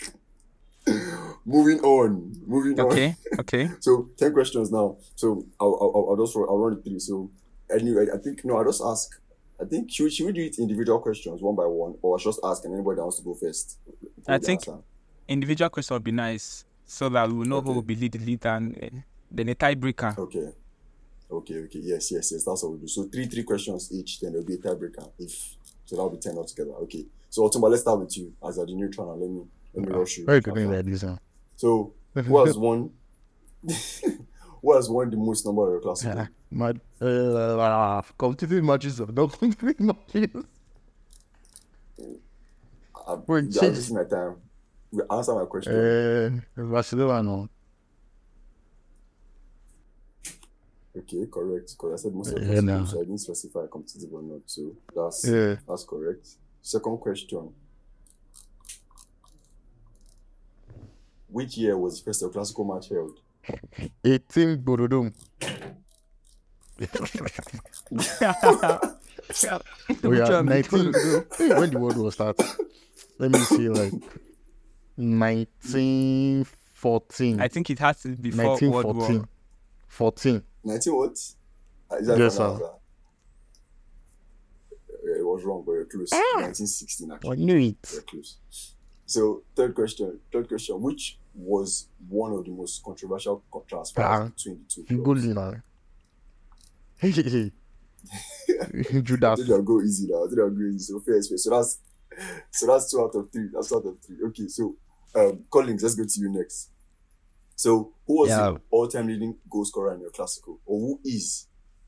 [1.45, 2.87] Moving on, moving on.
[2.87, 3.69] Okay, okay.
[3.81, 4.97] So ten questions now.
[5.15, 6.99] So I'll I'll, I'll just I'll run it through.
[7.01, 7.31] So
[7.73, 9.21] anyway, I think no, I'll just ask.
[9.61, 12.31] I think should, should we do it individual questions one by one, or I should
[12.33, 13.79] just ask and anybody that wants to go first?
[14.29, 14.83] I think- answer.
[15.29, 17.67] Individual question would be nice, so that we will know Okay.
[17.67, 18.89] who will be lead the leader and uh,
[19.31, 20.17] then a tiebreaker.
[20.17, 20.53] Okay.
[21.29, 21.81] Okay, okay.
[21.81, 22.45] Yes, yes, yes.
[22.45, 22.87] That's what we do.
[22.87, 25.11] So three, three questions each, then there'll be a tiebreaker.
[25.19, 26.71] If so that'll be ten altogether.
[26.83, 27.07] Okay.
[27.29, 29.43] So Otunba, let's start with you as a the neutral and let me
[29.75, 30.27] let me rush you.
[30.27, 31.03] Very good thing like this.
[31.03, 31.17] Huh?
[31.57, 32.91] So who has won
[34.67, 36.27] who has won the most number of your classical?
[36.51, 40.45] My uh, competitive matches of no competitive matches.
[43.07, 44.37] Uh, Wait, yeah, this is my time.
[44.91, 46.43] We answer my question.
[46.57, 47.49] Uh, Barcelona, no.
[50.99, 51.77] okay, correct.
[51.79, 52.01] Correct.
[52.01, 52.85] I said most of Yeah, the no.
[52.85, 54.41] so I didn't specify competitive or not.
[54.47, 55.57] So that's Yeah.
[55.69, 56.27] that's correct.
[56.63, 57.53] Second question.
[61.29, 63.21] Which year was the first classical match held?
[64.05, 65.13] 18 Borodum.
[70.05, 70.93] Oh, yeah, 19.
[71.59, 72.39] when the world war start?
[73.19, 73.93] Let me see, like
[74.97, 77.41] 1914.
[77.41, 79.09] I think it has to be before World War.
[79.09, 79.29] 1914.
[79.89, 80.43] 14.
[80.65, 81.19] 19 what?
[81.91, 82.59] Ah, that Yes, sir.
[85.05, 86.11] Yeah, it was wrong, but you're close.
[86.13, 86.17] Ah.
[86.37, 87.31] 1916 actually.
[87.31, 87.77] I knew it.
[87.93, 88.39] You're close.
[89.07, 90.21] So third question.
[90.33, 90.81] Third question.
[90.81, 94.25] Which was one of the most controversial co- transfers Ah.
[94.29, 95.27] between the two Good, clubs?
[95.27, 95.55] you know.
[96.99, 97.53] Hey, hey, hey.
[98.97, 99.39] I Judas.
[99.41, 100.25] think I'll go easy now.
[100.25, 100.93] I think I'll go easy.
[100.93, 101.45] So fair space.
[101.45, 101.79] So that's
[102.51, 103.49] so that's two out of three.
[103.53, 104.17] That's two out of three.
[104.29, 104.77] Okay, so
[105.15, 106.71] um Collins, let's go to you next.
[107.55, 108.53] So who was Yeah.
[108.53, 110.59] the all-time leading goal scorer in your classical?
[110.67, 111.47] Or who is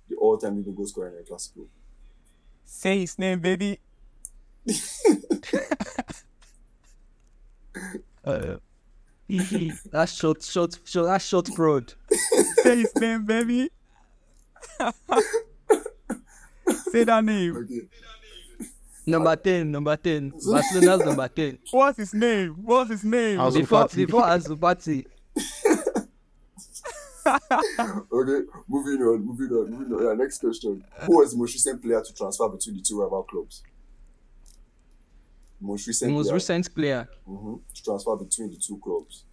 [0.09, 1.67] the all-time leading goal scorer in your classical?
[2.65, 3.79] Say his name, baby.
[9.91, 11.93] That's short, short, short, that's short fraud.
[12.63, 13.71] Say his name, baby.
[16.91, 17.57] Say that name.
[17.57, 17.81] Okay.
[19.07, 20.31] Number 10, number 10.
[20.31, 21.59] Barcelona's number 10.
[21.71, 22.55] What's his name?
[22.63, 23.39] What's his name?
[23.39, 24.07] Ansu Before, Fati.
[24.07, 25.07] before Azubati.
[28.11, 30.03] Okay, moving on, moving on, moving on.
[30.03, 30.83] Yeah, next question.
[31.01, 33.63] Who was the most recent player to transfer between the two rival clubs?
[35.61, 37.09] Most recent most player recent player.
[37.27, 39.25] mhm, to transfer between the two clubs.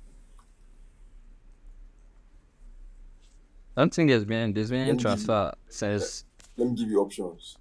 [3.77, 6.25] I don't think there's been there's been any Let me give you- transfer since
[6.57, 7.57] Let me give you options.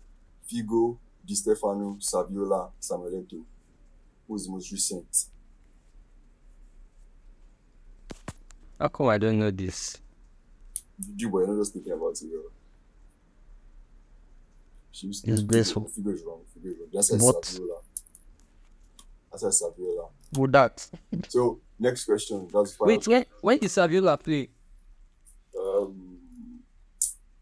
[0.49, 0.97] Figo,
[1.27, 3.45] Di Stefano, Saviola, Samuel Eto'o.
[4.29, 5.27] Who's the most recent?
[8.81, 9.99] how come I don't know this?
[11.17, 12.43] You boy, you're not just thinking about it, bro.
[14.93, 15.83] She's It's graceful.
[15.85, 16.41] Figo is wrong.
[16.57, 16.89] Figo is wrong.
[16.93, 17.43] That's said What?
[17.43, 17.83] Saviola.
[19.41, 20.11] That's said Saviola.
[20.37, 20.87] With that.
[21.29, 22.49] So next question.
[22.53, 22.89] That's fine.
[22.89, 24.49] Wait, when when did Saviola play?
[25.59, 26.19] Um,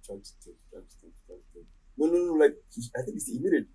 [0.05, 1.67] trying to think, trying to think, trying to think.
[1.99, 2.33] No, no, no.
[2.35, 3.67] Like he, I think he made it.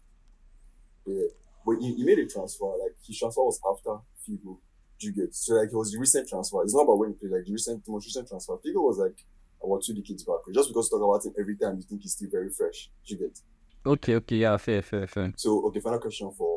[1.06, 1.28] Yeah,
[1.66, 2.66] but he, he made a transfer.
[2.66, 4.58] Like his transfer was after Figo.
[5.00, 5.36] Do you get?
[5.36, 6.64] So like it was the recent transfer.
[6.64, 7.32] It's not about when he played.
[7.32, 8.54] Like the recent, the most recent transfer.
[8.54, 9.24] Figo was like
[9.64, 10.38] about two decades back.
[10.54, 12.90] Just because you talk about him every time, you think he's still very fresh.
[13.06, 13.40] Do you get?
[13.86, 15.34] Okay, okay, yeah, fair, fair, fair.
[15.38, 16.57] So okay, final question for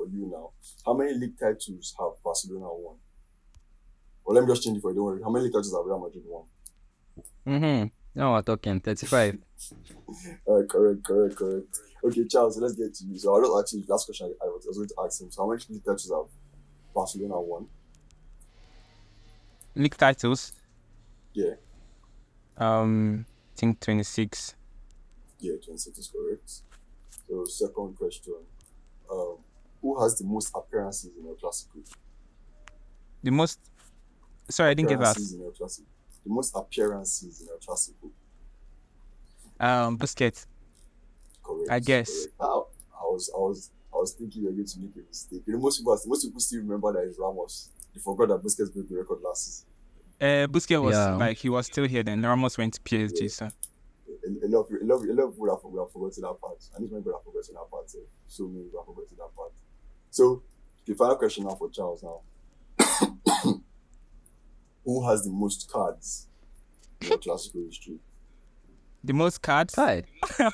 [0.00, 0.50] for you now.
[0.86, 2.96] How many league titles have Barcelona won?
[4.24, 4.96] Well, let me just change it for you.
[4.96, 5.22] Don't worry.
[5.22, 6.44] How many league titles have Real Madrid won?
[7.46, 7.88] Mm-hmm.
[8.18, 9.38] Now we're talking 35.
[10.48, 11.78] Uh, correct, correct, correct.
[12.02, 13.16] Okay, Charles, let's get to you.
[13.18, 15.30] So I'll just ask you the last question I, I was going to ask him.
[15.30, 16.26] So how many league titles have
[16.94, 17.66] Barcelona won?
[19.76, 20.52] League titles.
[21.34, 21.54] Yeah,
[22.56, 24.56] Um, I think 26.
[25.38, 26.50] yeah, 26 is correct.
[27.28, 28.34] So second question.
[29.12, 29.36] Um,
[29.82, 31.80] who has the most appearances in El Clasico?
[33.22, 33.58] The most.
[34.48, 35.16] Sorry, I didn't get that.
[35.16, 38.10] In El The most appearances in El Clasico.
[39.58, 40.46] Um, Busquets.
[41.42, 41.70] Correct.
[41.70, 42.10] I guess.
[42.10, 42.34] correct.
[42.40, 45.42] I, I was I was I was thinking you're going to make a mistake.
[45.46, 47.70] You know, most people most people still remember that it's Ramos.
[47.94, 49.66] They forgot that Busquets broke the record last season.
[50.20, 51.16] Uh, Busquets was Yeah.
[51.16, 52.22] like he was still here then.
[52.22, 53.22] Ramos went to PSG.
[53.22, 53.28] Yeah.
[53.28, 55.90] So A, a lot of a lot of, a lot of people have, we have
[55.92, 56.58] forgotten that part.
[56.76, 57.86] And this people have forgotten that part.
[57.96, 58.04] eh.
[58.28, 59.52] So many people have forgotten that part.
[60.10, 60.42] So
[60.86, 62.20] the final question now for Charles now.
[64.84, 66.26] Who has the most cards
[67.00, 67.98] in your classical history?
[69.02, 69.74] the most cards.
[69.74, 70.02] Kai.
[70.38, 70.50] I,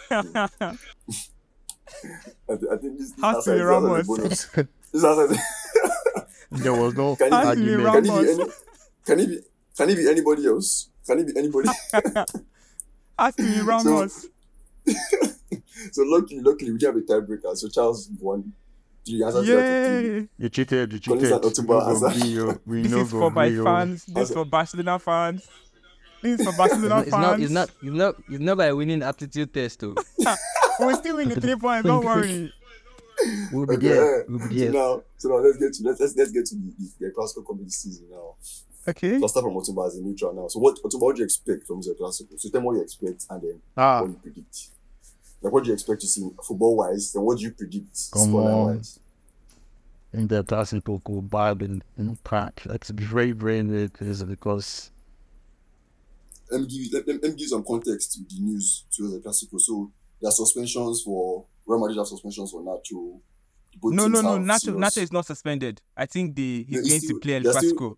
[2.57, 4.07] thi- I think this, this Has answer to be is- this answer Ramos.
[4.07, 4.47] bonus.
[4.93, 5.41] This answer is-
[6.63, 8.07] There was no Can Has to be argument.
[8.07, 8.51] Can he be any?
[9.05, 9.41] Can he be?
[9.77, 10.91] Can he be anybody else?
[11.07, 11.69] Can it be anybody?
[13.19, 14.27] Has to be Ramos.
[15.93, 17.57] so luckily, luckily, we didn't have a tiebreaker.
[17.57, 18.53] So Charles won
[19.07, 19.47] three answers.
[19.47, 20.03] to that.
[20.05, 20.29] Yay!
[20.39, 21.33] You cheated, you Collins cheated.
[21.33, 22.21] and Otunba We know answer.
[22.21, 24.05] go you, we This know is for my fans.
[24.07, 25.49] This is for Barcelona fans.
[26.23, 27.23] This is for Barcelona It's fans.
[27.23, 27.41] not.
[27.41, 27.69] It's not.
[27.83, 28.17] It's not.
[28.29, 29.95] It's not by winning aptitude test, too.
[30.81, 31.87] We're still in the three points.
[31.87, 32.53] Don't worry.
[33.51, 34.25] We'll be Okay, there.
[34.29, 34.67] We'll be there.
[34.67, 34.73] So there.
[34.73, 37.45] now, so now let's get to let's let's, let's get to the, the, the classical
[37.45, 38.35] comedy season now.
[38.89, 39.17] Okay.
[39.19, 40.49] So I'll start from Otunba as a neutral now.
[40.49, 42.37] So what Otunba, what do you expect from the classical?
[42.39, 44.69] So tell me what you expect and then Ah, what you predict.
[45.43, 47.13] Like what do you expect to see football wise?
[47.13, 48.77] Then what do you predict Come scoreline on.
[48.77, 48.99] wise?
[50.13, 52.67] in the classical go bad in impact.
[52.67, 53.89] That's very, very, very
[54.25, 54.91] because
[56.51, 58.85] Let me give you, let, let, let me give you some context to the news
[58.93, 59.59] to the classical.
[59.59, 59.91] So
[60.23, 63.19] there are suspensions for Real Madrid have suspensions for Nacho.
[63.83, 64.39] No, no, no.
[64.39, 65.83] Nacho, serious- Nacho is not suspended.
[65.97, 67.97] I think the he's he's going still- to play El they're still- Clasico.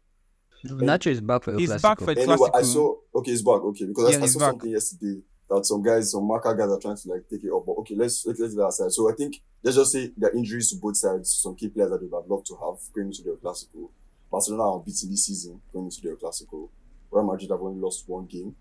[0.66, 3.60] Nacho is back for El He's back for El Anyway, I saw okay, it's back.
[3.60, 4.50] Okay, because I- Yeah, I, he's saw back.
[4.50, 7.64] something yesterday that some guys, some marker guys are trying to like take it up.
[7.66, 8.92] But okay, let's let's leave that aside.
[8.92, 11.30] So I think let's just say there are injuries to both sides.
[11.42, 13.90] Some key players that they would have loved to have going into the classical.
[14.30, 16.68] Barcelona are unbeaten this season going into the Clasico.
[17.10, 18.54] Real Madrid have only lost one game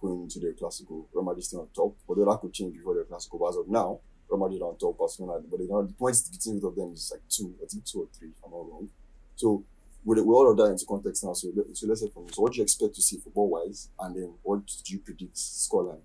[0.00, 1.08] going into the classical.
[1.12, 3.38] Real Madrid still on top, but that could change before the classical.
[3.38, 4.98] But as of now, Real Madrid on top.
[4.98, 5.88] Barcelona, but they don't.
[5.88, 7.54] The points between both of them is like two.
[7.62, 8.28] I think two or three.
[8.28, 8.88] If I'm not wrong.
[9.36, 9.64] So
[10.04, 12.42] with, with all of that into context now, so, let, so let's say from so
[12.42, 16.02] what do you expect to see football wise, and then what do you predict scoreline?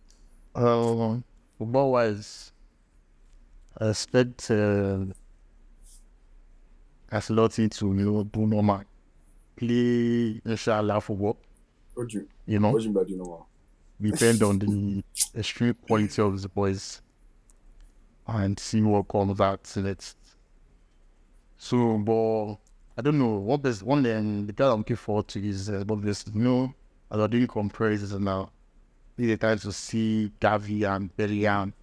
[0.55, 1.23] Um,
[1.57, 2.51] football wise,
[3.79, 5.05] I expect uh,
[7.11, 8.83] Ancelotti to you know do normal,
[9.55, 11.37] play inshallah football.
[11.93, 13.03] What do you You know, what you mean by
[14.01, 15.03] depend on the
[15.39, 17.01] extreme quality of the boys
[18.27, 20.17] and see what comes out next.
[21.57, 22.53] So, but
[22.97, 25.83] I don't know what is one thing the guy I'm looking forward to is uh,
[25.85, 26.73] but this you know
[27.11, 28.51] as I'm doing comparisons now.
[29.21, 31.75] The time to see Gavi and Bellingham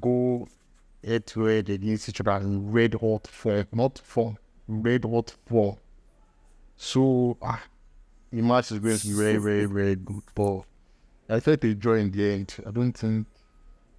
[0.00, 0.48] go
[1.04, 5.76] head to head against each other in red hot form, not form, red hot form.
[6.78, 7.62] So ah,
[8.32, 10.22] the match is going to be very, very, very good.
[10.34, 10.62] But
[11.28, 12.56] I expect a draw in the end.
[12.66, 13.26] I don't think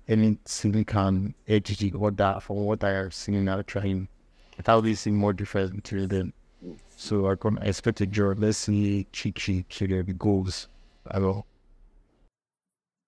[0.07, 0.39] any
[0.83, 4.07] can edge the other from what I have seen now trying.
[4.57, 6.33] I probably see more difference between them.
[6.97, 8.33] So I can expect a draw.
[8.35, 9.35] Let's see cheek
[9.69, 10.67] trigger the goals.
[11.05, 11.45] I will.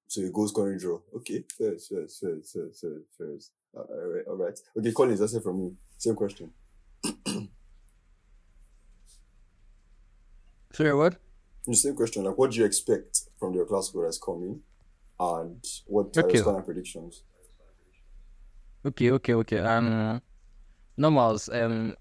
[0.08, 1.00] So your goal scoring draw.
[1.18, 3.38] Okay, fair, fair, fair, fair, fair, fair.
[3.76, 4.60] Uh, all right, all right.
[4.78, 5.76] Okay, Collins, that's it from me.
[5.98, 6.52] Same question.
[10.74, 11.16] Sorry, what?
[11.66, 12.24] The same question.
[12.24, 14.62] Like, what do you expect from your classical that's coming,
[15.20, 16.39] and what are Okay.
[16.39, 17.24] your predictions?
[18.86, 19.60] Okay, okay, okay.
[19.60, 20.22] Um,
[20.98, 21.48] normals.
[21.50, 21.96] Um,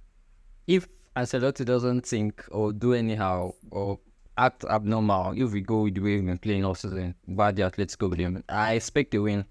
[0.66, 4.00] if Ancelotti doesn't think or do anyhow or
[4.36, 7.62] act abnormal, if we go with the way we've been playing all season, bad the
[7.62, 9.44] Atletico game, I expect a win.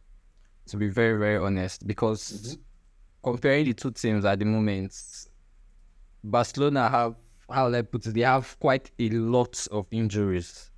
[0.67, 2.61] To be very, very honest, because mm-hmm.
[3.23, 4.95] comparing the two teams at the moment,
[6.23, 7.15] Barcelona have
[7.49, 8.13] how will I put it?
[8.13, 10.69] They have quite a lot of injuries,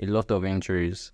[0.00, 1.12] a lot of injuries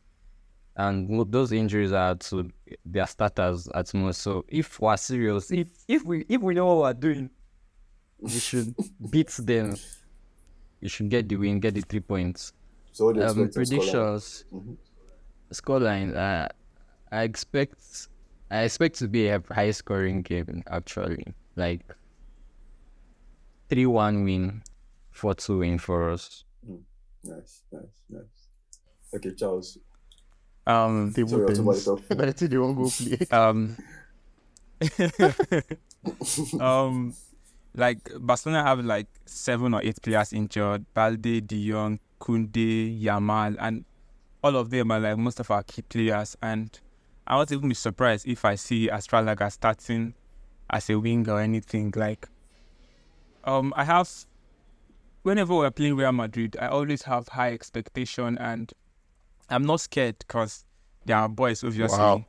[0.76, 2.50] and those injuries are to
[2.84, 4.22] their starters at most.
[4.22, 7.30] So if we're serious, if if we if we know what we're doing,
[8.18, 8.74] we should
[9.10, 9.76] beat them.
[10.84, 12.52] You should get the win, get the three points.
[12.92, 13.56] So, what do you Um, expect?
[13.56, 13.80] in scoreline?
[13.80, 14.76] predictions, Mhm.
[15.50, 16.14] scoreline.
[16.14, 16.48] Uh,
[17.10, 18.08] I expect
[18.50, 21.24] I expect to be a high scoring game actually,
[21.56, 21.80] like
[23.70, 24.62] three one win,
[25.10, 26.44] four two win for us.
[27.24, 28.48] Nice, nice, nice.
[29.14, 29.78] Okay, Charles.
[30.66, 32.08] Um, Table Sorry, I'll talk about it tennis.
[32.08, 33.26] But I think they won't go play.
[33.40, 33.76] um,
[36.60, 37.14] um,
[37.74, 43.84] like Barcelona have like seven or eight players injured: Balde, De Jong, Koundé, Yamal, and
[44.42, 46.36] all of them are like most of our key players.
[46.42, 46.78] And
[47.26, 50.14] I won't even be surprised if I see Astralaga starting
[50.70, 51.92] as a wing or anything.
[51.96, 52.28] Like,
[53.44, 54.08] um, I have
[55.22, 58.72] whenever we're playing Real Madrid, I always have high expectation, and
[59.50, 60.64] I'm not scared because
[61.04, 61.98] they are boys, obviously.
[61.98, 62.24] Wow.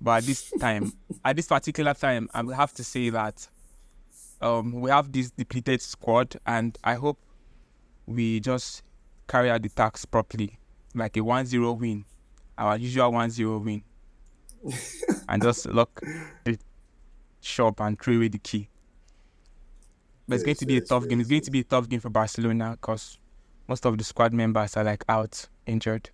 [0.00, 0.92] But at this time,
[1.24, 3.46] at this particular time, I have to say that
[4.42, 7.18] um, we have this depleted squad, and I hope
[8.06, 8.82] we just
[9.28, 10.58] carry out the task properly,
[10.94, 12.04] like a 1-0 win,
[12.58, 13.82] our usual 1-0 win,
[15.28, 16.00] and just lock
[16.44, 16.58] the
[17.40, 18.68] shop and throw away the key.
[20.28, 21.20] But it's going to be a tough game.
[21.20, 23.18] It's going to be a tough game for Barcelona because
[23.68, 26.10] most of the squad members are like out injured.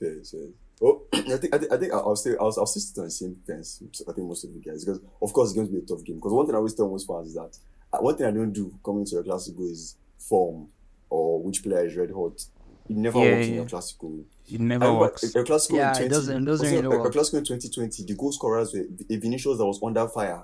[0.00, 0.50] Yes, yes.
[0.82, 3.10] Oh, I think I think I think I'll stay I'll, I'll still sit on the
[3.10, 3.82] same fence.
[4.08, 6.04] I think most of you guys because of course it's going to be a tough
[6.04, 6.16] game.
[6.16, 7.56] Because one thing I always tell most fans is that
[7.92, 10.68] uh, one thing I don't do coming to a classical is form
[11.08, 12.44] or which player is red hot.
[12.88, 13.60] It never Yeah, works in yeah.
[13.60, 14.24] a classical.
[14.50, 15.34] It never remember works.
[15.34, 17.12] A, a classical Yeah, in it doesn't- it doesn't also, really a, a work.
[17.12, 20.42] classical in 2020, the goal scorers were a Vinicius that was under fire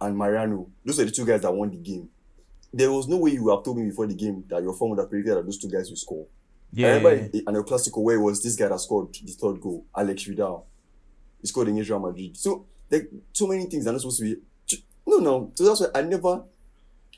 [0.00, 0.68] and Mariano.
[0.84, 2.08] Those are the two guys that won the game.
[2.72, 4.90] There was no way you would have told me before the game that your form
[4.90, 6.26] would have predicted that those two guys will score.
[6.72, 9.60] I Yeah, remember in, in El Clasico where was this guy that scored the third
[9.60, 10.66] goal, Aleix Vidal.
[11.40, 12.36] He scored against Real Madrid.
[12.36, 14.40] So like so many things are not supposed to be.
[15.06, 15.52] No, no.
[15.54, 16.42] So that's why I never,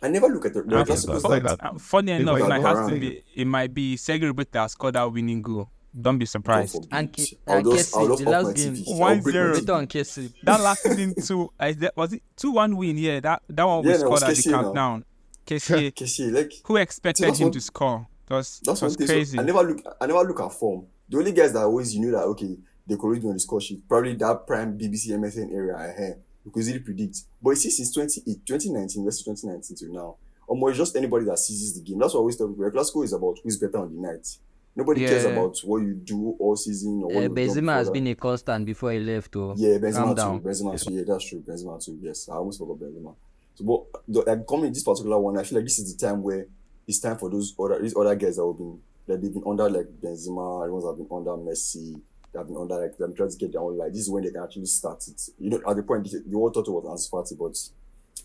[0.03, 1.59] I never look at the, the Clasico like that.
[1.65, 3.23] Uh, funny enough, it might have to be.
[3.35, 5.71] It might be Sergio that scored that winning goal.
[6.01, 6.87] Don't be surprised.
[6.93, 8.89] And Ke- I'll and Kessie, the last game, TV.
[8.89, 9.55] I'll One break my zero.
[9.55, 9.87] TV.
[9.89, 10.33] Kessie.
[10.45, 12.99] That last season two, I, that, was it two one win?
[12.99, 15.05] Yeah, that that one Yeah, was that was scored at the countdown.
[15.47, 18.07] Kessie, Kessie, like who expected him to score?
[18.29, 19.07] That was, That's that one thing.
[19.07, 19.39] so crazy.
[19.39, 19.97] I never look.
[20.01, 20.87] I never look at form.
[21.09, 23.41] The only guys that always you knew that okay, they could always be on the
[23.41, 23.89] score sheet.
[23.89, 26.23] Probably that prime BBC MSN area ahead.
[26.45, 27.19] You could easily predict.
[27.43, 31.27] But you see, since 20, eh, 2019 versus 2019 till now, or it's just anybody
[31.27, 31.99] that seizes the game.
[31.99, 32.71] That's what I always tell people.
[32.71, 34.27] Classical is about who's better on the night.
[34.75, 37.91] Nobody cares about what you do all season or what eh, Uh, you've Benzema has
[37.91, 39.35] been a constant before he left.
[39.37, 39.53] Oh.
[39.57, 40.41] yeah, Calm Benzema down.
[40.41, 40.49] too.
[40.49, 40.93] Benzema too.
[40.95, 41.43] Yeah, that's true.
[41.47, 41.99] Benzema too.
[42.01, 43.15] Yes, I almost forgot Benzema.
[43.57, 46.23] So, but the, like coming this particular one, I feel like this is the time
[46.23, 46.47] where
[46.89, 49.69] it's time for those other these other guys that have been that they've been under
[49.71, 52.01] like Benzema, the ones have been under Messi,
[52.33, 53.93] that have been under like them trying to get their own life.
[53.93, 55.21] This is when they can actually start it.
[55.39, 57.57] You know, at the point the, the world thought it was Fati, but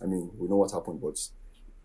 [0.02, 1.20] I mean, we know what happened, but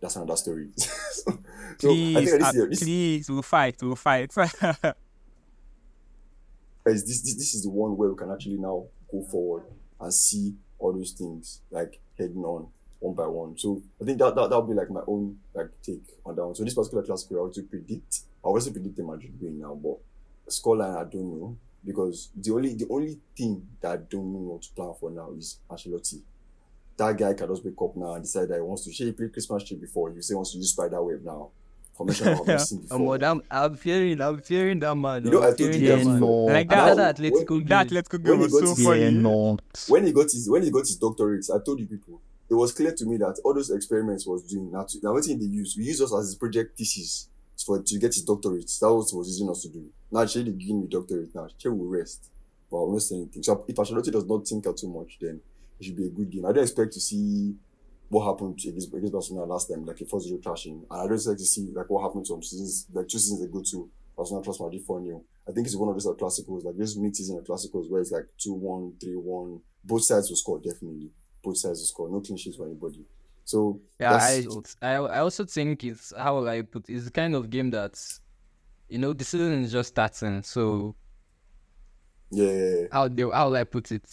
[0.00, 0.68] that's another story.
[0.76, 1.36] so, so I
[1.78, 4.30] please, think this, uh, is, this, please, we'll fight, we'll fight.
[4.34, 4.62] this,
[7.02, 9.64] this this is the one where we can actually now go forward
[10.00, 12.68] and see all those things like heading on
[13.00, 13.56] one by one.
[13.56, 16.54] So I think that that that'll be like my own like take on that one.
[16.54, 18.20] So this particular class I want to predict.
[18.44, 19.98] I also predict the Madrid win now, but
[20.48, 24.62] scoreline I don't know because the only the only thing that I don't know what
[24.62, 26.20] to plan for now is Ancelotti.
[26.96, 28.92] That guy can just wake up now and decide that he wants to.
[28.92, 30.10] She played Christmas tree before.
[30.10, 31.50] You say he wants to use spider web now.
[31.94, 33.24] Formation I've never seen before.
[33.24, 35.24] I'm, I'm fearing, I'm fearing that man.
[35.24, 36.20] You know, oh, I I'm told you that man.
[36.20, 36.32] no.
[36.44, 36.96] like that.
[36.96, 39.62] that Atletico That game, Atletico game was so funny.
[39.92, 42.72] When he got his when he got his doctorate, I told you people, it was
[42.72, 44.86] clear to me that all those experiments was doing now.
[45.02, 47.28] Now what thing they use, we use us as his project thesis
[47.64, 48.70] for to get his doctorate.
[48.80, 49.90] That was was using us to do.
[50.10, 51.48] Now Che they give me doctorate now.
[51.58, 52.30] she will rest,
[52.70, 53.42] but I'm not saying anything.
[53.42, 55.40] So if Ancelotti does not think too much, then
[55.78, 56.46] it should be a good game.
[56.46, 57.54] I don't expect to see
[58.08, 60.84] what happened against, against Barcelona last time, like a 4 0 trashing.
[60.90, 63.62] And I don't expect to see like what happened some seasons, like two seasons ago
[63.70, 65.22] to Barcelona trust Madrid 4 0.
[65.46, 68.10] I think it's one of those classicals, like those mid season of classicals where it's
[68.10, 69.60] like 2 1, 3 1.
[69.84, 71.10] Both sides will score, definitely.
[71.42, 72.08] Both sides will score.
[72.10, 73.04] No clean sheets for anybody.
[73.44, 74.44] So, Yeah, I,
[74.82, 78.20] I I also think it's how will I put it's the kind of game that's
[78.88, 80.42] you know the season is just starting.
[80.42, 80.94] So
[82.30, 82.88] yeah.
[82.92, 84.04] how do how will I put it?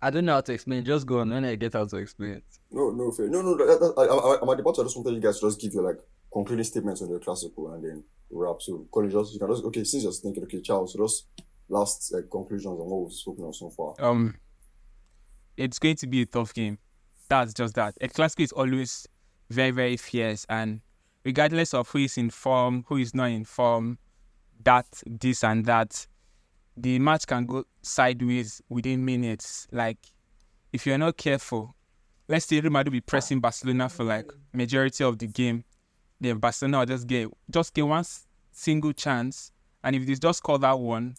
[0.00, 0.84] I don't know how to explain.
[0.84, 2.44] Just go on when I get how to explain it.
[2.70, 3.28] No, no, fair.
[3.28, 4.78] No, no, that, that, I, I, I'm at the part.
[4.78, 5.98] I just wanted you guys to just give your like
[6.32, 8.60] concluding statements on the classical and then wrap.
[8.60, 9.84] So, Colin, just you can just okay.
[9.84, 11.26] Since you're thinking, okay, Charles, so just
[11.68, 13.94] last conclusions on what we've spoken on so far.
[14.00, 14.34] um,
[15.58, 16.78] it's going to be a tough game.
[17.28, 17.96] That's just that.
[18.00, 19.06] A Clasico is always
[19.50, 20.80] very, very fierce, and
[21.24, 23.98] regardless of who is in form, who is not in form,
[24.64, 26.06] that, this, and that,
[26.76, 29.66] the match can go sideways within minutes.
[29.72, 29.98] Like,
[30.72, 31.74] if you're not careful,
[32.28, 35.64] let's say Real Madrid be pressing Barcelona for like majority of the game,
[36.20, 38.04] then Barcelona will just get just get one
[38.52, 39.52] single chance,
[39.82, 41.14] and if they just call that one,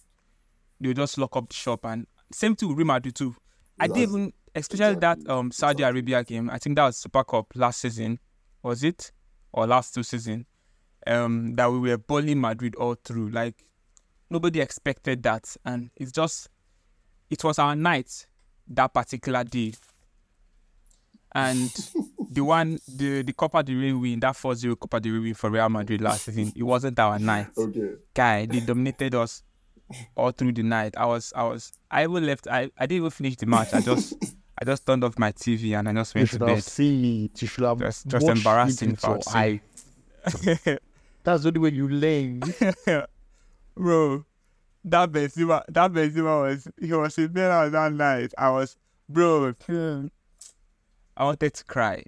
[0.80, 1.86] they'll just lock up the shop.
[1.86, 3.36] And same to Real Madrid too.
[3.80, 6.50] I didn't That's- even, especially that um Saudi Arabia game.
[6.50, 8.20] I think that was Super Cup last season,
[8.64, 9.12] was it,
[9.54, 10.46] or last two season?
[11.08, 13.30] Um, that we were bullying Madrid all through.
[13.30, 13.64] Like
[14.30, 16.50] nobody expected that, and it's just,
[17.30, 18.26] it was our night
[18.68, 19.74] that particular day.
[21.34, 21.70] And
[22.32, 25.50] the one, the the Copa del Rey win, that 4-0 Copa del Rey win for
[25.50, 27.92] Real Madrid last season, it wasn't our night Okay.
[28.14, 29.44] guy, they dominated us
[30.16, 30.96] all through the night.
[30.98, 32.48] I was, I was, I even left.
[32.48, 33.74] I, I didn't even finish the match.
[33.74, 34.14] I just,
[34.62, 36.64] I just turned off my TV and I just went to bed.
[36.64, 37.42] seen it.
[37.42, 39.36] You should have Just- just embarrassing for with your us.
[39.36, 39.62] eye.
[41.24, 42.40] That's the only way you learn.
[43.76, 44.26] bro,
[44.86, 48.34] that Benzema, that Benzema was, he was in there that night.
[48.38, 48.78] I was,
[49.08, 50.08] bro, hmm.
[51.18, 52.04] I wanted to cry.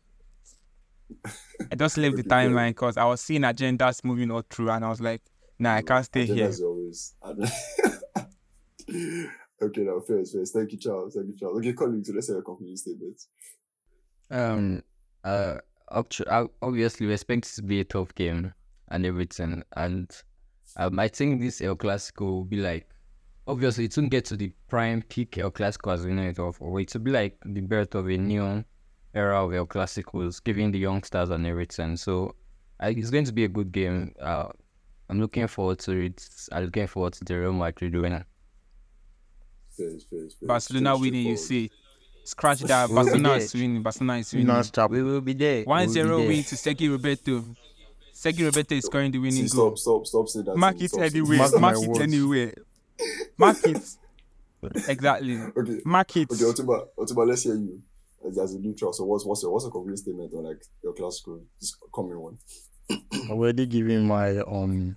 [1.26, 4.90] I just left the timeline because I was seeing agendas moving all through, and I
[4.90, 5.22] was like,
[5.62, 6.48] nah, I can't stay here.
[6.48, 7.14] As always.
[9.62, 10.54] okay, now first, first.
[10.54, 11.14] Thank you, Charles.
[11.16, 11.60] Thank you, Charles.
[11.60, 13.22] Okay, Collins, so let's say a concluding statement.
[14.32, 14.82] Um,
[15.24, 15.58] uh,
[15.90, 18.54] uh, obviously, we expect it to be a tough game
[18.90, 19.64] and everything.
[19.76, 20.10] And
[20.78, 22.90] um, I think this El Clasico will be like,
[23.46, 26.58] obviously, it won't get to the prime peak El Clasico as we know it of,
[26.60, 28.64] or it will be like the birth of a new
[29.14, 31.98] era of El Clasicos, giving the youngsters and everything.
[31.98, 32.36] So
[32.80, 34.14] I, it's going to be a good game.
[34.20, 34.48] Uh,
[35.12, 36.26] I'm looking forward to it.
[36.54, 38.24] I'm looking forward to the Real Madrid winning.
[39.78, 40.48] First, first, first.
[40.48, 41.70] Barcelona winning, you see.
[42.24, 42.90] Scratch that.
[42.90, 43.38] Barcelona there.
[43.40, 43.84] is winning.
[43.84, 44.48] Barcelona is winning.
[44.48, 44.90] Non-stop.
[44.90, 45.64] We will be there.
[45.66, 46.32] 1 0 We'll be there.
[46.36, 47.44] win to Sergio Roberto.
[48.14, 49.76] Sergio Roberto is scoring the See, winning goal.
[49.76, 50.56] stop, stop, stop that.
[50.56, 51.38] Mark it stop anyway.
[51.38, 52.00] Mark Mark my it words.
[52.02, 52.54] anyway.
[53.38, 53.98] Mark it.
[54.88, 55.38] Exactly.
[55.58, 56.32] Okay, Mark it.
[56.32, 57.82] okay, Otunba, Otunba, let's hear you.
[58.26, 60.94] As, as a neutral, so what's what's your what's your concluding statement on like your
[60.94, 62.38] classical this coming one?
[62.92, 64.96] I'm already giving my um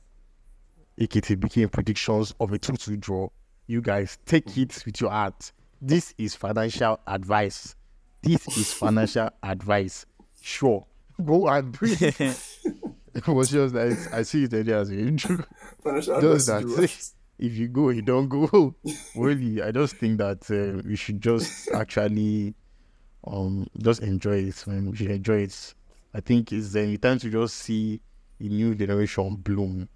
[1.01, 3.29] AKTBK predictions of a 2 2 draw.
[3.67, 5.53] You guys take it with your heart.
[5.81, 7.75] This is financial advice.
[8.23, 10.07] This is financial advice.
[10.41, 10.87] Sure.
[11.25, 12.21] Go and do it.
[13.15, 15.45] it was just that I see it as an intro.
[15.85, 16.09] Just
[16.47, 16.61] that.
[16.61, 17.11] to do what?
[17.39, 18.75] If you go, you don't go.
[19.17, 22.55] really, I just think that uh, we should just actually
[23.27, 24.91] um just enjoy it, man.
[24.91, 25.75] We should enjoy it.
[26.13, 28.01] I think it's uh, time to just see
[28.39, 29.89] a new generation bloom.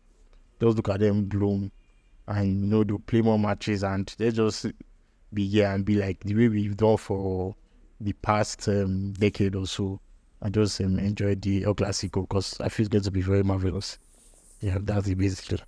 [0.60, 1.70] Just look at them bloom,
[2.26, 4.66] and you know they'll play more matches, and they just
[5.32, 7.54] be here and be like the way we've done for
[8.00, 10.00] the past um, decade or so.
[10.40, 13.42] I just um, enjoy the El Clasico because I feel it's going to be very
[13.42, 13.98] marvelous.
[14.60, 15.58] Yeah, that's it basically.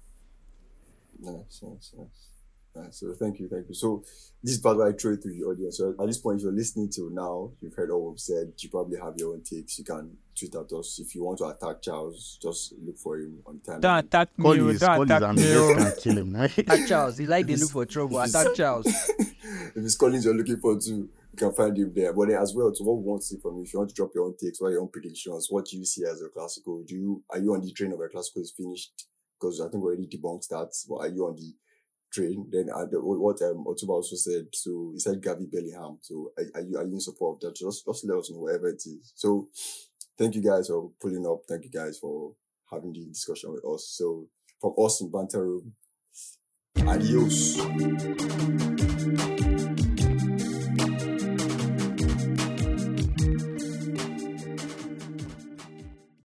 [1.20, 2.29] Nice, nice, nice.
[2.74, 3.00] Nice.
[3.00, 3.74] So thank you, thank you.
[3.74, 4.04] So
[4.42, 5.78] this is part where I throw it to the audience.
[5.78, 8.52] So at this point, if you're listening till now, you've heard all we've said.
[8.58, 9.78] You probably have your own takes.
[9.78, 12.38] You can tweet at us if you want to attack Charles.
[12.40, 13.80] Just look for him on time.
[13.80, 14.42] Don't attack me.
[14.44, 15.26] Call his, Don't call attack me.
[15.52, 16.36] ambulance can kill him.
[16.36, 16.58] Right?
[16.58, 17.18] Attack Charles.
[17.18, 18.20] He like they look for trouble.
[18.20, 18.86] if it's- Attack Charles.
[19.18, 22.12] if it's Collins you're looking for too, you can find him there.
[22.12, 23.88] But then as well, so what we want to see from you, if you want
[23.90, 26.22] to drop your own takes, what are your own predictions, what do you see as
[26.22, 26.84] a classical?
[26.86, 29.06] Do you are you on the train of a classical is finished?
[29.40, 30.70] Because I think we already debunked that.
[30.88, 31.52] But are you on the
[32.12, 32.46] train?
[32.50, 34.46] Then uh, the, what um Otunba also said.
[34.52, 35.98] So he said Gavi Bellingham.
[36.00, 37.56] So are, are you are you in support of that?
[37.56, 39.12] Just just let us know wherever it is.
[39.14, 39.48] So
[40.18, 41.42] thank you guys for pulling up.
[41.48, 42.34] Thank you guys for
[42.70, 43.88] having the discussion with us.
[43.96, 44.28] So
[44.60, 45.72] from us in Banta Room,
[46.86, 47.56] adios.